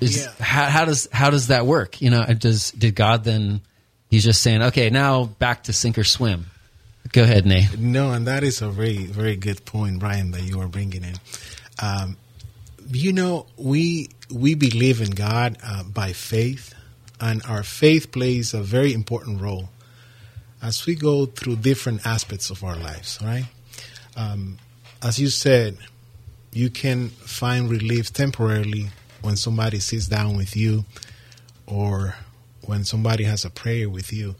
is, 0.00 0.24
Yeah. 0.24 0.32
how, 0.40 0.64
how 0.66 0.84
does 0.84 1.08
how 1.12 1.30
does 1.30 1.48
that 1.48 1.66
work? 1.66 2.00
You 2.00 2.10
know, 2.10 2.24
does 2.24 2.70
did 2.72 2.94
God 2.94 3.24
then? 3.24 3.60
He's 4.08 4.24
just 4.24 4.40
saying, 4.40 4.62
okay, 4.62 4.88
now 4.88 5.24
back 5.24 5.64
to 5.64 5.72
sink 5.72 5.98
or 5.98 6.04
swim. 6.04 6.46
Go 7.12 7.22
ahead, 7.24 7.44
Nate. 7.46 7.76
No, 7.78 8.12
and 8.12 8.26
that 8.26 8.44
is 8.44 8.62
a 8.62 8.68
very, 8.68 9.06
very 9.06 9.36
good 9.36 9.64
point, 9.64 9.98
Brian, 9.98 10.30
that 10.30 10.42
you 10.42 10.60
are 10.60 10.68
bringing 10.68 11.02
in. 11.04 11.14
Um, 11.82 12.16
you 12.88 13.12
know, 13.12 13.46
we 13.56 14.10
we 14.32 14.54
believe 14.54 15.00
in 15.00 15.10
God 15.10 15.56
uh, 15.64 15.82
by 15.82 16.12
faith, 16.12 16.72
and 17.20 17.42
our 17.48 17.62
faith 17.62 18.12
plays 18.12 18.54
a 18.54 18.62
very 18.62 18.92
important 18.92 19.40
role 19.40 19.68
as 20.62 20.86
we 20.86 20.94
go 20.94 21.26
through 21.26 21.56
different 21.56 22.06
aspects 22.06 22.50
of 22.50 22.62
our 22.64 22.76
lives. 22.76 23.18
Right? 23.22 23.46
Um, 24.16 24.58
as 25.02 25.18
you 25.18 25.28
said, 25.28 25.78
you 26.52 26.70
can 26.70 27.08
find 27.10 27.68
relief 27.68 28.12
temporarily 28.12 28.90
when 29.22 29.36
somebody 29.36 29.80
sits 29.80 30.06
down 30.06 30.36
with 30.36 30.56
you, 30.56 30.84
or 31.66 32.16
when 32.62 32.84
somebody 32.84 33.24
has 33.24 33.44
a 33.44 33.50
prayer 33.50 33.88
with 33.88 34.12
you. 34.12 34.34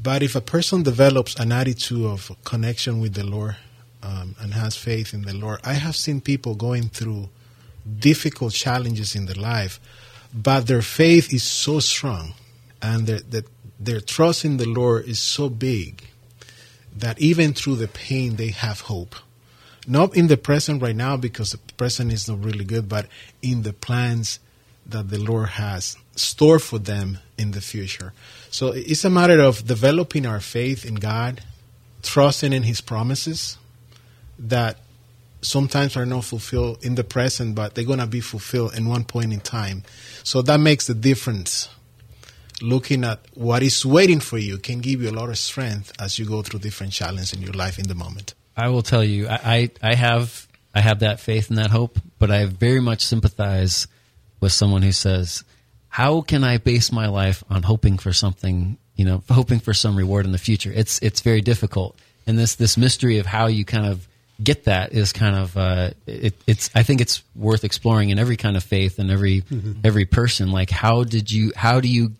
But 0.00 0.22
if 0.22 0.36
a 0.36 0.40
person 0.40 0.82
develops 0.82 1.34
an 1.36 1.52
attitude 1.52 2.06
of 2.06 2.30
connection 2.44 3.00
with 3.00 3.14
the 3.14 3.24
Lord 3.24 3.56
um, 4.02 4.36
and 4.40 4.54
has 4.54 4.76
faith 4.76 5.12
in 5.12 5.22
the 5.22 5.34
Lord, 5.34 5.60
I 5.64 5.74
have 5.74 5.96
seen 5.96 6.20
people 6.20 6.54
going 6.54 6.88
through 6.88 7.28
difficult 7.98 8.52
challenges 8.52 9.14
in 9.16 9.26
their 9.26 9.34
life, 9.34 9.80
but 10.32 10.66
their 10.66 10.82
faith 10.82 11.32
is 11.32 11.42
so 11.42 11.80
strong 11.80 12.34
and 12.80 13.06
their, 13.06 13.20
that 13.20 13.46
their 13.80 14.00
trust 14.00 14.44
in 14.44 14.56
the 14.56 14.68
Lord 14.68 15.06
is 15.06 15.18
so 15.18 15.48
big 15.48 16.02
that 16.94 17.20
even 17.20 17.52
through 17.52 17.76
the 17.76 17.88
pain, 17.88 18.36
they 18.36 18.48
have 18.48 18.82
hope. 18.82 19.14
Not 19.88 20.14
in 20.14 20.26
the 20.26 20.36
present 20.36 20.82
right 20.82 20.94
now 20.94 21.16
because 21.16 21.52
the 21.52 21.58
present 21.74 22.12
is 22.12 22.28
not 22.28 22.44
really 22.44 22.64
good, 22.64 22.90
but 22.90 23.06
in 23.40 23.62
the 23.62 23.72
plans 23.72 24.38
that 24.84 25.08
the 25.08 25.18
Lord 25.18 25.48
has 25.50 25.96
stored 26.14 26.62
for 26.62 26.78
them 26.78 27.18
in 27.38 27.52
the 27.52 27.62
future. 27.62 28.12
So 28.50 28.68
it's 28.68 29.04
a 29.04 29.10
matter 29.10 29.40
of 29.40 29.66
developing 29.66 30.26
our 30.26 30.40
faith 30.40 30.84
in 30.84 30.96
God, 30.96 31.42
trusting 32.02 32.52
in 32.52 32.64
His 32.64 32.82
promises 32.82 33.56
that 34.38 34.76
sometimes 35.40 35.96
are 35.96 36.06
not 36.06 36.24
fulfilled 36.24 36.84
in 36.84 36.94
the 36.94 37.04
present, 37.04 37.54
but 37.54 37.74
they're 37.74 37.84
going 37.84 37.98
to 37.98 38.06
be 38.06 38.20
fulfilled 38.20 38.74
in 38.76 38.88
one 38.88 39.04
point 39.04 39.32
in 39.32 39.40
time. 39.40 39.84
So 40.22 40.42
that 40.42 40.58
makes 40.58 40.86
the 40.86 40.94
difference. 40.94 41.70
Looking 42.60 43.04
at 43.04 43.20
what 43.34 43.62
is 43.62 43.86
waiting 43.86 44.20
for 44.20 44.36
you 44.36 44.58
can 44.58 44.80
give 44.80 45.00
you 45.00 45.10
a 45.10 45.12
lot 45.12 45.28
of 45.28 45.38
strength 45.38 45.92
as 45.98 46.18
you 46.18 46.26
go 46.26 46.42
through 46.42 46.60
different 46.60 46.92
challenges 46.92 47.32
in 47.32 47.40
your 47.40 47.52
life 47.52 47.78
in 47.78 47.86
the 47.86 47.94
moment. 47.94 48.34
I 48.58 48.68
will 48.70 48.82
tell 48.82 49.04
you, 49.04 49.28
I, 49.28 49.70
I, 49.82 49.90
I 49.90 49.94
have 49.94 50.48
I 50.74 50.80
have 50.80 51.00
that 51.00 51.20
faith 51.20 51.48
and 51.48 51.58
that 51.58 51.70
hope, 51.70 51.98
but 52.18 52.30
I 52.30 52.44
very 52.46 52.80
much 52.80 53.04
sympathize 53.04 53.86
with 54.40 54.52
someone 54.52 54.82
who 54.82 54.92
says, 54.92 55.44
"How 55.88 56.22
can 56.22 56.42
I 56.42 56.58
base 56.58 56.90
my 56.90 57.06
life 57.06 57.44
on 57.48 57.62
hoping 57.62 57.98
for 57.98 58.12
something? 58.12 58.76
You 58.96 59.04
know, 59.04 59.22
hoping 59.30 59.60
for 59.60 59.72
some 59.72 59.96
reward 59.96 60.26
in 60.26 60.32
the 60.32 60.38
future? 60.38 60.72
It's 60.74 60.98
it's 61.00 61.20
very 61.20 61.40
difficult." 61.40 61.96
And 62.26 62.36
this 62.36 62.56
this 62.56 62.76
mystery 62.76 63.18
of 63.18 63.26
how 63.26 63.46
you 63.46 63.64
kind 63.64 63.86
of 63.86 64.06
get 64.42 64.64
that 64.64 64.92
is 64.92 65.12
kind 65.12 65.36
of 65.36 65.56
uh, 65.56 65.90
it, 66.06 66.34
it's 66.48 66.68
I 66.74 66.82
think 66.82 67.00
it's 67.00 67.22
worth 67.36 67.62
exploring 67.62 68.10
in 68.10 68.18
every 68.18 68.36
kind 68.36 68.56
of 68.56 68.64
faith 68.64 68.98
and 68.98 69.08
every 69.10 69.44
every 69.84 70.04
person. 70.04 70.50
Like, 70.50 70.70
how 70.70 71.04
did 71.04 71.30
you? 71.30 71.52
How 71.54 71.78
do 71.80 71.88
you? 71.88 72.12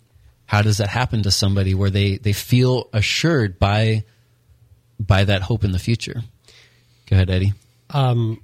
How 0.46 0.62
does 0.62 0.78
that 0.78 0.88
happen 0.88 1.24
to 1.24 1.32
somebody 1.32 1.74
where 1.74 1.90
they 1.90 2.16
they 2.16 2.32
feel 2.32 2.88
assured 2.92 3.58
by 3.58 4.04
by 4.98 5.24
that 5.24 5.42
hope 5.42 5.64
in 5.64 5.72
the 5.72 5.78
future. 5.78 6.22
Go 7.06 7.16
ahead, 7.16 7.30
Eddie. 7.30 7.54
Um, 7.90 8.42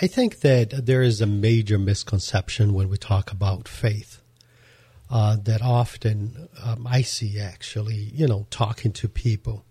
I 0.00 0.06
think 0.06 0.40
that 0.40 0.86
there 0.86 1.02
is 1.02 1.20
a 1.20 1.26
major 1.26 1.78
misconception 1.78 2.74
when 2.74 2.88
we 2.88 2.96
talk 2.96 3.30
about 3.30 3.68
faith. 3.68 4.18
Uh, 5.10 5.36
that 5.44 5.60
often 5.60 6.48
um, 6.62 6.86
I 6.86 7.02
see 7.02 7.38
actually, 7.38 8.10
you 8.14 8.26
know, 8.26 8.46
talking 8.48 8.92
to 8.92 9.08
people. 9.08 9.66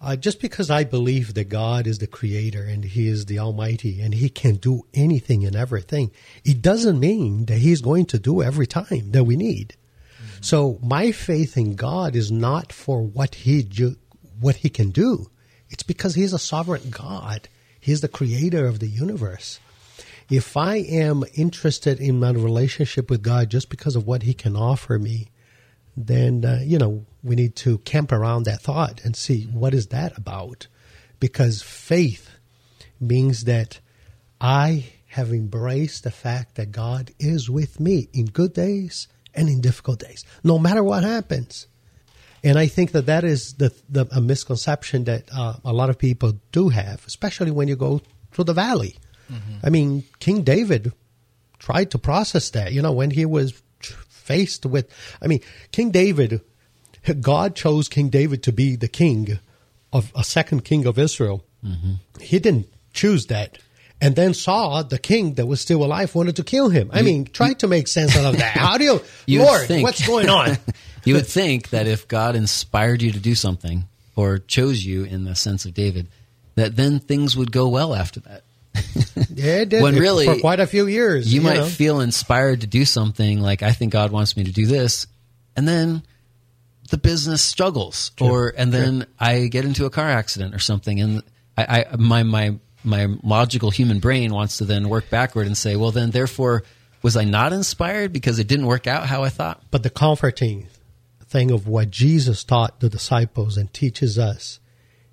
Uh, 0.00 0.14
just 0.14 0.40
because 0.40 0.70
I 0.70 0.84
believe 0.84 1.34
that 1.34 1.48
God 1.48 1.88
is 1.88 1.98
the 1.98 2.06
creator 2.06 2.62
and 2.62 2.84
He 2.84 3.08
is 3.08 3.26
the 3.26 3.40
Almighty 3.40 4.00
and 4.00 4.14
He 4.14 4.28
can 4.28 4.54
do 4.54 4.86
anything 4.94 5.44
and 5.44 5.56
everything, 5.56 6.12
it 6.44 6.62
doesn't 6.62 7.00
mean 7.00 7.46
that 7.46 7.58
He's 7.58 7.80
going 7.80 8.06
to 8.06 8.20
do 8.20 8.40
every 8.40 8.66
time 8.68 9.10
that 9.10 9.24
we 9.24 9.36
need. 9.36 9.74
So 10.40 10.78
my 10.80 11.10
faith 11.10 11.56
in 11.56 11.74
God 11.74 12.14
is 12.14 12.30
not 12.30 12.72
for 12.72 13.02
what 13.02 13.34
He 13.34 13.64
ju- 13.64 13.96
what 14.40 14.56
He 14.56 14.68
can 14.68 14.90
do. 14.90 15.30
It's 15.70 15.82
because 15.82 16.14
He's 16.14 16.32
a 16.32 16.38
sovereign 16.38 16.90
God. 16.90 17.48
He's 17.80 18.00
the 18.00 18.08
creator 18.08 18.66
of 18.66 18.80
the 18.80 18.88
universe. 18.88 19.60
If 20.30 20.56
I 20.56 20.76
am 20.76 21.24
interested 21.34 22.00
in 22.00 22.20
my 22.20 22.30
relationship 22.30 23.08
with 23.08 23.22
God 23.22 23.50
just 23.50 23.70
because 23.70 23.96
of 23.96 24.06
what 24.06 24.24
He 24.24 24.34
can 24.34 24.56
offer 24.56 24.98
me, 24.98 25.28
then, 25.96 26.44
uh, 26.44 26.60
you 26.62 26.78
know, 26.78 27.06
we 27.22 27.34
need 27.34 27.56
to 27.56 27.78
camp 27.78 28.12
around 28.12 28.44
that 28.44 28.60
thought 28.60 29.00
and 29.04 29.16
see 29.16 29.44
what 29.44 29.74
is 29.74 29.88
that 29.88 30.16
about. 30.16 30.66
Because 31.18 31.62
faith 31.62 32.30
means 33.00 33.44
that 33.44 33.80
I 34.40 34.92
have 35.08 35.32
embraced 35.32 36.04
the 36.04 36.10
fact 36.10 36.56
that 36.56 36.72
God 36.72 37.12
is 37.18 37.48
with 37.48 37.80
me 37.80 38.08
in 38.12 38.26
good 38.26 38.52
days 38.52 39.08
and 39.34 39.48
in 39.48 39.60
difficult 39.60 40.00
days, 40.00 40.24
no 40.44 40.58
matter 40.58 40.82
what 40.82 41.04
happens. 41.04 41.67
And 42.44 42.58
I 42.58 42.66
think 42.66 42.92
that 42.92 43.06
that 43.06 43.24
is 43.24 43.54
the, 43.54 43.72
the 43.88 44.06
a 44.12 44.20
misconception 44.20 45.04
that 45.04 45.24
uh, 45.34 45.54
a 45.64 45.72
lot 45.72 45.90
of 45.90 45.98
people 45.98 46.34
do 46.52 46.68
have, 46.68 47.04
especially 47.06 47.50
when 47.50 47.68
you 47.68 47.76
go 47.76 48.00
through 48.32 48.44
the 48.44 48.54
valley. 48.54 48.96
Mm-hmm. 49.30 49.66
I 49.66 49.70
mean, 49.70 50.04
King 50.20 50.42
David 50.42 50.92
tried 51.58 51.90
to 51.90 51.98
process 51.98 52.50
that. 52.50 52.72
You 52.72 52.82
know, 52.82 52.92
when 52.92 53.10
he 53.10 53.24
was 53.26 53.60
faced 54.08 54.66
with, 54.66 54.88
I 55.20 55.26
mean, 55.26 55.40
King 55.72 55.90
David, 55.90 56.40
God 57.20 57.56
chose 57.56 57.88
King 57.88 58.08
David 58.08 58.42
to 58.44 58.52
be 58.52 58.76
the 58.76 58.88
king 58.88 59.38
of 59.92 60.12
a 60.14 60.24
second 60.24 60.64
king 60.64 60.86
of 60.86 60.98
Israel. 60.98 61.44
Mm-hmm. 61.64 61.94
He 62.20 62.38
didn't 62.38 62.68
choose 62.92 63.26
that. 63.26 63.58
And 64.00 64.14
then 64.14 64.32
Saul 64.34 64.84
the 64.84 64.98
king 64.98 65.34
that 65.34 65.46
was 65.46 65.60
still 65.60 65.84
alive, 65.84 66.14
wanted 66.14 66.36
to 66.36 66.44
kill 66.44 66.68
him. 66.68 66.90
I 66.92 67.00
you, 67.00 67.04
mean, 67.04 67.24
try 67.24 67.54
to 67.54 67.66
make 67.66 67.88
sense 67.88 68.16
out 68.16 68.26
of 68.26 68.38
that. 68.38 68.52
How 68.52 68.78
do 68.78 68.84
you, 68.84 69.00
you 69.26 69.42
Lord, 69.42 69.66
think, 69.66 69.82
what's 69.82 70.06
going 70.06 70.28
on? 70.28 70.56
you 71.04 71.14
would 71.14 71.26
think 71.26 71.70
that 71.70 71.86
if 71.86 72.06
God 72.06 72.36
inspired 72.36 73.02
you 73.02 73.12
to 73.12 73.18
do 73.18 73.34
something 73.34 73.84
or 74.14 74.38
chose 74.38 74.84
you 74.84 75.04
in 75.04 75.24
the 75.24 75.34
sense 75.34 75.64
of 75.64 75.74
David, 75.74 76.06
that 76.54 76.76
then 76.76 77.00
things 77.00 77.36
would 77.36 77.50
go 77.50 77.68
well 77.68 77.94
after 77.94 78.20
that. 78.20 78.42
yeah, 79.34 79.62
it 79.62 79.68
did. 79.70 79.82
When 79.82 79.96
really, 79.96 80.26
for 80.26 80.38
quite 80.40 80.60
a 80.60 80.66
few 80.66 80.86
years, 80.86 81.32
you, 81.32 81.40
you 81.40 81.46
might 81.46 81.58
know. 81.58 81.66
feel 81.66 82.00
inspired 82.00 82.60
to 82.60 82.66
do 82.68 82.84
something 82.84 83.40
like, 83.40 83.62
I 83.62 83.72
think 83.72 83.92
God 83.92 84.12
wants 84.12 84.36
me 84.36 84.44
to 84.44 84.52
do 84.52 84.66
this. 84.66 85.08
And 85.56 85.66
then 85.66 86.04
the 86.90 86.98
business 86.98 87.42
struggles 87.42 88.12
sure. 88.18 88.30
or, 88.30 88.54
and 88.56 88.72
then. 88.72 89.06
I 89.18 89.48
get 89.48 89.64
into 89.64 89.84
a 89.86 89.90
car 89.90 90.08
accident 90.08 90.54
or 90.54 90.60
something. 90.60 91.00
And 91.00 91.22
I, 91.56 91.84
I 91.92 91.96
my, 91.96 92.22
my, 92.22 92.54
my 92.88 93.06
logical 93.22 93.70
human 93.70 94.00
brain 94.00 94.32
wants 94.32 94.58
to 94.58 94.64
then 94.64 94.88
work 94.88 95.10
backward 95.10 95.46
and 95.46 95.56
say, 95.56 95.76
well, 95.76 95.90
then 95.90 96.10
therefore, 96.10 96.64
was 97.02 97.16
I 97.16 97.24
not 97.24 97.52
inspired 97.52 98.12
because 98.12 98.38
it 98.38 98.48
didn't 98.48 98.66
work 98.66 98.86
out 98.86 99.06
how 99.06 99.22
I 99.22 99.28
thought? 99.28 99.62
But 99.70 99.82
the 99.82 99.90
comforting 99.90 100.66
thing 101.24 101.50
of 101.50 101.68
what 101.68 101.90
Jesus 101.90 102.42
taught 102.42 102.80
the 102.80 102.88
disciples 102.88 103.56
and 103.56 103.72
teaches 103.72 104.18
us 104.18 104.60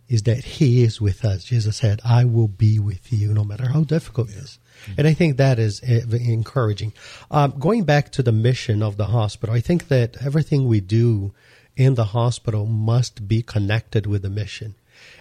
is 0.08 0.24
that 0.24 0.46
He 0.46 0.84
is 0.84 1.02
with 1.02 1.26
us. 1.26 1.44
Jesus 1.44 1.78
said, 1.78 2.00
I 2.06 2.26
will 2.26 2.48
be 2.48 2.80
with 2.80 3.12
you 3.12 3.34
no 3.34 3.44
matter 3.44 3.70
how 3.70 3.84
difficult 3.84 4.30
it 4.30 4.38
is. 4.38 4.60
And 4.98 5.08
I 5.08 5.14
think 5.14 5.38
that 5.38 5.58
is 5.58 5.82
eh, 5.84 6.02
encouraging. 6.12 6.94
Um, 7.32 7.56
going 7.60 7.84
back 7.84 8.12
to 8.14 8.24
the 8.24 8.32
mission 8.32 8.84
of 8.84 8.98
the 8.98 9.06
hospital, 9.08 9.56
I 9.56 9.62
think 9.62 9.88
that 9.88 10.18
everything 10.24 10.68
we 10.68 10.80
do 10.80 11.34
in 11.76 11.96
the 11.96 12.06
hospital 12.06 12.66
must 12.66 13.28
be 13.28 13.42
connected 13.42 14.06
with 14.06 14.22
the 14.22 14.30
mission. 14.30 14.76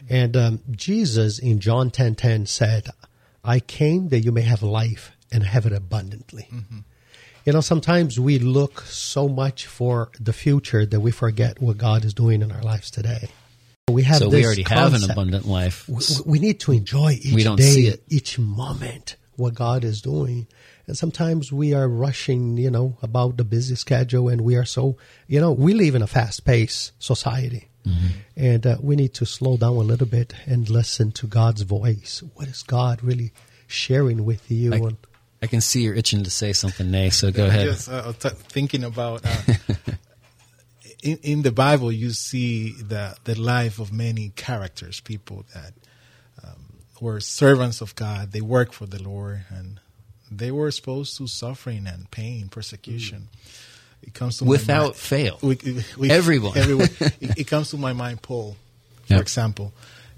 And 0.08 0.36
um, 0.36 0.60
Jesus 0.70 1.38
in 1.38 1.60
John 1.60 1.90
10 1.90 2.14
10 2.14 2.46
said, 2.46 2.88
I 3.42 3.60
came 3.60 4.08
that 4.08 4.20
you 4.20 4.32
may 4.32 4.42
have 4.42 4.62
life 4.62 5.12
and 5.30 5.44
have 5.44 5.66
it 5.66 5.72
abundantly. 5.72 6.48
Mm-hmm. 6.52 6.78
You 7.44 7.52
know, 7.52 7.60
sometimes 7.60 8.18
we 8.18 8.38
look 8.38 8.80
so 8.82 9.28
much 9.28 9.66
for 9.66 10.10
the 10.18 10.32
future 10.32 10.86
that 10.86 11.00
we 11.00 11.10
forget 11.10 11.60
what 11.60 11.76
God 11.76 12.04
is 12.04 12.14
doing 12.14 12.40
in 12.40 12.50
our 12.50 12.62
lives 12.62 12.90
today. 12.90 13.28
We 13.90 14.02
have 14.04 14.18
so 14.18 14.30
we 14.30 14.46
already 14.46 14.64
concept. 14.64 14.92
have 14.92 15.02
an 15.02 15.10
abundant 15.10 15.46
life. 15.46 15.86
We, 15.86 16.02
we, 16.24 16.38
need 16.38 16.60
to 16.60 16.72
enjoy 16.72 17.18
each 17.20 17.34
we 17.34 17.44
don't 17.44 17.56
day, 17.56 17.64
see 17.64 17.88
it. 17.88 18.02
each 18.08 18.38
moment, 18.38 19.16
what 19.36 19.52
God 19.52 19.84
is 19.84 20.00
doing. 20.00 20.46
And 20.86 20.96
sometimes 20.96 21.52
we 21.52 21.74
are 21.74 21.86
rushing, 21.86 22.56
you 22.56 22.70
know, 22.70 22.96
about 23.02 23.36
the 23.36 23.44
busy 23.44 23.74
schedule, 23.74 24.30
and 24.30 24.40
we 24.40 24.56
are 24.56 24.64
so, 24.64 24.96
you 25.26 25.38
know, 25.38 25.52
we 25.52 25.74
live 25.74 25.94
in 25.94 26.00
a 26.00 26.06
fast-paced 26.06 26.92
society. 26.98 27.68
Mm-hmm. 27.86 28.06
And 28.36 28.66
uh, 28.66 28.76
we 28.80 28.96
need 28.96 29.14
to 29.14 29.26
slow 29.26 29.56
down 29.56 29.76
a 29.76 29.80
little 29.80 30.06
bit 30.06 30.34
and 30.46 30.68
listen 30.68 31.12
to 31.12 31.26
God's 31.26 31.62
voice. 31.62 32.22
What 32.34 32.48
is 32.48 32.62
God 32.62 33.02
really 33.02 33.32
sharing 33.66 34.24
with 34.24 34.50
you? 34.50 34.74
I, 34.74 34.80
I 35.42 35.46
can 35.46 35.60
see 35.60 35.82
you're 35.82 35.94
itching 35.94 36.24
to 36.24 36.30
say 36.30 36.52
something, 36.52 36.90
Ney, 36.90 37.10
so 37.10 37.30
go 37.30 37.46
ahead. 37.46 37.66
Yes, 37.66 37.88
uh, 37.88 38.12
t- 38.18 38.30
thinking 38.30 38.84
about 38.84 39.24
uh, 39.24 39.54
in, 41.02 41.18
in, 41.22 41.42
the 41.42 41.52
Bible, 41.52 41.92
you 41.92 42.10
see 42.10 42.72
the, 42.72 43.16
the 43.24 43.38
life 43.38 43.78
of 43.78 43.92
many 43.92 44.30
characters, 44.30 45.00
people 45.00 45.44
that 45.52 45.74
um, 46.42 46.64
were 47.00 47.20
servants 47.20 47.80
of 47.82 47.94
God. 47.94 48.32
They 48.32 48.40
work 48.40 48.72
for 48.72 48.86
the 48.86 49.02
Lord 49.02 49.44
and 49.50 49.80
they 50.30 50.50
were 50.50 50.68
exposed 50.68 51.18
to 51.18 51.26
suffering 51.26 51.86
and 51.86 52.10
pain, 52.10 52.48
persecution. 52.48 53.28
Mm 53.30 53.63
it 54.06 54.14
comes 54.14 54.38
to 54.38 54.44
without 54.44 54.96
fail. 54.96 55.38
We, 55.42 55.58
we, 55.96 56.10
everyone, 56.10 56.56
everyone. 56.56 56.88
it, 57.00 57.38
it, 57.38 57.46
comes 57.46 57.70
to 57.70 57.76
my 57.76 57.92
mind. 57.92 58.22
Paul, 58.22 58.56
for 59.06 59.14
yep. 59.14 59.22
example, 59.22 59.72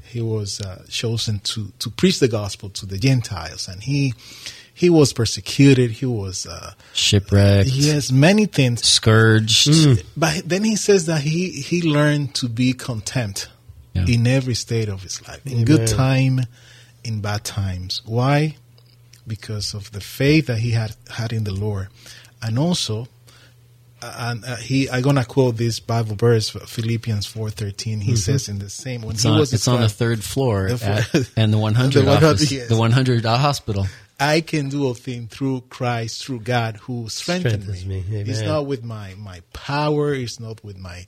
he 0.08 0.20
was 0.20 0.60
uh, 0.60 0.84
chosen 0.88 1.38
to 1.40 1.72
to 1.78 1.90
preach 1.90 2.18
the 2.18 2.28
gospel 2.28 2.68
to 2.70 2.86
the 2.86 2.98
Gentiles, 2.98 3.68
and 3.68 3.82
he 3.82 4.14
he 4.74 4.90
was 4.90 5.12
persecuted. 5.12 5.90
He 5.92 6.06
was 6.06 6.46
uh, 6.46 6.74
shipwrecked. 6.92 7.70
He 7.70 7.88
has 7.90 8.12
many 8.12 8.46
things, 8.46 8.84
scourged. 8.84 9.68
Mm. 9.68 10.04
But 10.16 10.48
then 10.48 10.64
he 10.64 10.76
says 10.76 11.06
that 11.06 11.22
he 11.22 11.50
he 11.50 11.82
learned 11.82 12.34
to 12.36 12.48
be 12.48 12.72
content 12.72 13.48
yeah. 13.94 14.04
in 14.06 14.26
every 14.26 14.54
state 14.54 14.88
of 14.88 15.02
his 15.02 15.26
life, 15.28 15.44
in 15.46 15.52
Amen. 15.52 15.64
good 15.64 15.86
time, 15.86 16.40
in 17.04 17.20
bad 17.20 17.44
times. 17.44 18.02
Why? 18.04 18.56
Because 19.26 19.74
of 19.74 19.90
the 19.92 20.00
faith 20.00 20.46
that 20.46 20.58
he 20.58 20.72
had 20.72 20.94
had 21.10 21.32
in 21.32 21.44
the 21.44 21.54
Lord, 21.54 21.88
and 22.42 22.58
also 22.58 23.08
and 24.02 24.44
uh, 24.44 24.56
he 24.56 24.90
I'm 24.90 25.02
gonna 25.02 25.24
quote 25.24 25.56
this 25.56 25.80
Bible 25.80 26.16
verse 26.16 26.50
Philippians 26.50 27.26
four 27.26 27.50
thirteen. 27.50 28.00
He 28.00 28.12
mm-hmm. 28.12 28.16
says 28.16 28.48
in 28.48 28.58
the 28.58 28.68
same 28.68 29.02
when 29.02 29.14
it's 29.14 29.22
he 29.22 29.30
on, 29.30 29.38
was 29.38 29.52
it's 29.52 29.68
on 29.68 29.80
the 29.80 29.88
third 29.88 30.22
floor 30.22 30.68
the 30.68 30.86
at, 30.86 31.30
and 31.36 31.52
the 31.52 31.58
one 31.66 31.74
hundred 31.74 32.06
office, 32.06 32.52
yes. 32.52 32.68
the 32.68 32.76
one 32.76 32.92
hundred 32.92 33.24
hospital. 33.24 33.86
I 34.18 34.40
can 34.40 34.70
do 34.70 34.88
a 34.88 34.94
thing 34.94 35.28
through 35.28 35.62
Christ, 35.68 36.24
through 36.24 36.40
God 36.40 36.78
who 36.78 37.08
strengthens, 37.10 37.84
me. 37.84 38.02
me. 38.08 38.20
It's 38.20 38.40
not 38.40 38.66
with 38.66 38.84
my 38.84 39.14
my 39.14 39.40
power. 39.52 40.14
It's 40.14 40.40
not 40.40 40.62
with 40.64 40.78
my 40.78 41.06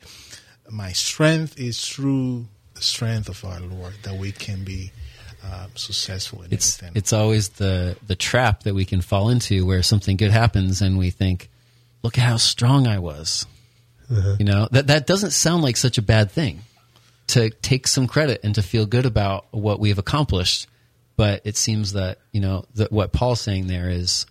my 0.70 0.92
strength. 0.92 1.58
It's 1.58 1.86
through 1.86 2.46
the 2.74 2.82
strength 2.82 3.28
of 3.28 3.44
our 3.44 3.60
Lord 3.60 3.94
that 4.02 4.16
we 4.16 4.32
can 4.32 4.64
be. 4.64 4.92
Uh, 5.40 5.68
successful 5.76 6.42
in 6.42 6.52
it's. 6.52 6.82
It's 6.96 7.12
always 7.12 7.50
the 7.50 7.96
the 8.04 8.16
trap 8.16 8.64
that 8.64 8.74
we 8.74 8.84
can 8.84 9.00
fall 9.00 9.28
into 9.30 9.64
where 9.64 9.84
something 9.84 10.16
good 10.16 10.32
happens 10.32 10.82
and 10.82 10.98
we 10.98 11.10
think, 11.10 11.48
look 12.02 12.18
at 12.18 12.24
how 12.24 12.36
strong 12.36 12.86
I 12.86 12.98
was. 12.98 13.46
Uh-huh. 14.10 14.36
You 14.38 14.44
know, 14.44 14.68
that, 14.72 14.86
that 14.86 15.06
doesn't 15.06 15.32
sound 15.32 15.62
like 15.62 15.76
such 15.76 15.98
a 15.98 16.02
bad 16.02 16.30
thing 16.30 16.60
to 17.28 17.50
take 17.50 17.86
some 17.86 18.06
credit 18.06 18.40
and 18.42 18.54
to 18.54 18.62
feel 18.62 18.86
good 18.86 19.06
about 19.06 19.46
what 19.50 19.80
we've 19.80 19.98
accomplished. 19.98 20.66
But 21.16 21.42
it 21.44 21.56
seems 21.56 21.92
that, 21.92 22.18
you 22.32 22.40
know, 22.40 22.64
that 22.76 22.92
what 22.92 23.12
Paul's 23.12 23.40
saying 23.40 23.66
there 23.66 23.90
is 23.90 24.26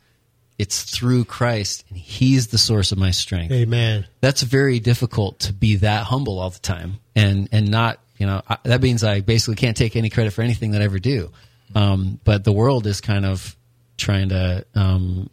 it's 0.57 0.83
through 0.83 1.25
Christ 1.25 1.85
and 1.89 1.97
he's 1.97 2.47
the 2.47 2.57
source 2.57 2.91
of 2.91 2.97
my 2.97 3.11
strength. 3.11 3.51
Amen. 3.51 4.07
That's 4.21 4.41
very 4.41 4.79
difficult 4.79 5.39
to 5.41 5.53
be 5.53 5.77
that 5.77 6.03
humble 6.05 6.39
all 6.39 6.49
the 6.49 6.59
time 6.59 6.99
and, 7.15 7.47
and 7.51 7.69
not, 7.69 7.99
you 8.17 8.25
know, 8.25 8.41
I, 8.49 8.57
that 8.63 8.81
means 8.81 9.03
I 9.03 9.21
basically 9.21 9.55
can't 9.57 9.77
take 9.77 9.95
any 9.95 10.09
credit 10.09 10.33
for 10.33 10.41
anything 10.41 10.71
that 10.71 10.81
I 10.81 10.85
ever 10.85 10.97
do. 10.97 11.31
Um, 11.75 12.19
but 12.23 12.43
the 12.43 12.51
world 12.51 12.87
is 12.87 13.01
kind 13.01 13.25
of 13.25 13.55
trying 13.97 14.29
to, 14.29 14.65
um, 14.73 15.29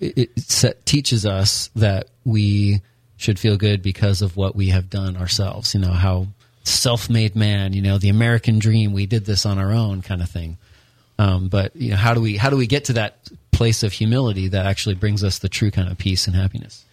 it, 0.00 0.18
it 0.18 0.86
teaches 0.86 1.26
us 1.26 1.70
that 1.76 2.08
we 2.24 2.80
should 3.16 3.38
feel 3.38 3.56
good 3.56 3.82
because 3.82 4.22
of 4.22 4.36
what 4.36 4.56
we 4.56 4.68
have 4.68 4.90
done 4.90 5.16
ourselves. 5.16 5.74
You 5.74 5.80
know 5.80 5.92
how 5.92 6.28
self-made 6.64 7.36
man. 7.36 7.72
You 7.72 7.82
know 7.82 7.98
the 7.98 8.08
American 8.08 8.58
dream. 8.58 8.92
We 8.92 9.06
did 9.06 9.24
this 9.24 9.46
on 9.46 9.58
our 9.58 9.72
own, 9.72 10.02
kind 10.02 10.22
of 10.22 10.28
thing. 10.28 10.58
Um, 11.18 11.48
but 11.48 11.74
you 11.76 11.90
know 11.90 11.96
how 11.96 12.14
do 12.14 12.20
we 12.20 12.36
how 12.36 12.50
do 12.50 12.56
we 12.56 12.66
get 12.66 12.86
to 12.86 12.94
that 12.94 13.18
place 13.52 13.82
of 13.82 13.92
humility 13.92 14.48
that 14.48 14.66
actually 14.66 14.96
brings 14.96 15.22
us 15.22 15.38
the 15.38 15.48
true 15.48 15.70
kind 15.70 15.88
of 15.88 15.98
peace 15.98 16.26
and 16.26 16.34
happiness? 16.34 16.84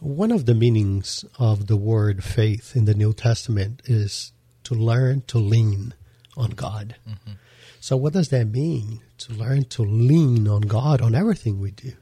One 0.00 0.32
of 0.32 0.44
the 0.44 0.54
meanings 0.54 1.24
of 1.38 1.66
the 1.66 1.76
word 1.76 2.22
faith 2.22 2.76
in 2.76 2.84
the 2.84 2.94
New 2.94 3.14
Testament 3.14 3.80
is 3.86 4.32
to 4.64 4.74
learn 4.74 5.22
to 5.28 5.38
lean 5.38 5.94
on 6.36 6.50
God. 6.50 6.96
Mm-hmm. 7.08 7.32
So, 7.80 7.96
what 7.96 8.12
does 8.12 8.28
that 8.28 8.46
mean? 8.46 9.00
To 9.18 9.32
learn 9.32 9.64
to 9.66 9.82
lean 9.82 10.48
on 10.48 10.62
God 10.62 11.00
on 11.00 11.14
everything 11.14 11.60
we 11.60 11.70
do. 11.70 11.92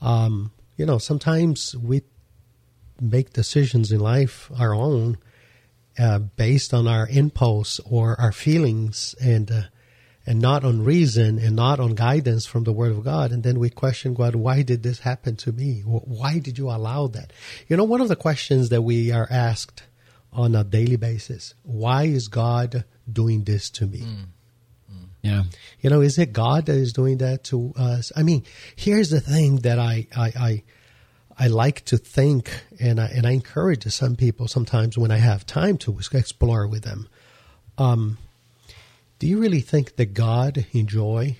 Um, 0.00 0.52
you 0.76 0.86
know, 0.86 0.98
sometimes 0.98 1.74
we 1.76 2.02
make 3.00 3.32
decisions 3.32 3.92
in 3.92 4.00
life 4.00 4.50
our 4.58 4.74
own 4.74 5.18
uh, 5.98 6.18
based 6.18 6.74
on 6.74 6.88
our 6.88 7.08
impulse 7.08 7.80
or 7.80 8.20
our 8.20 8.32
feelings 8.32 9.14
and 9.20 9.50
uh, 9.50 9.62
and 10.26 10.40
not 10.40 10.64
on 10.64 10.82
reason 10.82 11.38
and 11.38 11.54
not 11.54 11.78
on 11.78 11.94
guidance 11.94 12.46
from 12.46 12.64
the 12.64 12.72
Word 12.72 12.92
of 12.92 13.04
God. 13.04 13.30
And 13.30 13.42
then 13.42 13.58
we 13.58 13.68
question 13.68 14.14
God, 14.14 14.34
why 14.34 14.62
did 14.62 14.82
this 14.82 15.00
happen 15.00 15.36
to 15.36 15.52
me? 15.52 15.82
Why 15.82 16.38
did 16.38 16.56
you 16.56 16.70
allow 16.70 17.08
that? 17.08 17.32
You 17.68 17.76
know, 17.76 17.84
one 17.84 18.00
of 18.00 18.08
the 18.08 18.16
questions 18.16 18.70
that 18.70 18.82
we 18.82 19.12
are 19.12 19.28
asked 19.30 19.82
on 20.32 20.54
a 20.54 20.64
daily 20.64 20.96
basis. 20.96 21.54
Why 21.62 22.04
is 22.04 22.28
God 22.28 22.84
doing 23.10 23.44
this 23.44 23.68
to 23.70 23.86
me? 23.86 24.02
Yeah. 25.24 25.44
You 25.80 25.88
know, 25.88 26.02
is 26.02 26.18
it 26.18 26.34
God 26.34 26.66
that 26.66 26.76
is 26.76 26.92
doing 26.92 27.16
that 27.18 27.44
to 27.44 27.72
us? 27.76 28.12
I 28.14 28.22
mean, 28.22 28.44
here's 28.76 29.08
the 29.08 29.22
thing 29.22 29.56
that 29.60 29.78
I 29.78 30.06
I 30.14 30.32
I, 30.38 30.62
I 31.38 31.46
like 31.46 31.82
to 31.86 31.96
think, 31.96 32.62
and 32.78 33.00
I, 33.00 33.06
and 33.06 33.26
I 33.26 33.30
encourage 33.30 33.84
some 33.84 34.16
people 34.16 34.48
sometimes 34.48 34.98
when 34.98 35.10
I 35.10 35.16
have 35.16 35.46
time 35.46 35.78
to 35.78 35.98
explore 36.12 36.68
with 36.68 36.84
them. 36.84 37.08
Um, 37.78 38.18
do 39.18 39.26
you 39.26 39.38
really 39.40 39.62
think 39.62 39.96
that 39.96 40.12
God 40.12 40.66
enjoy 40.72 41.38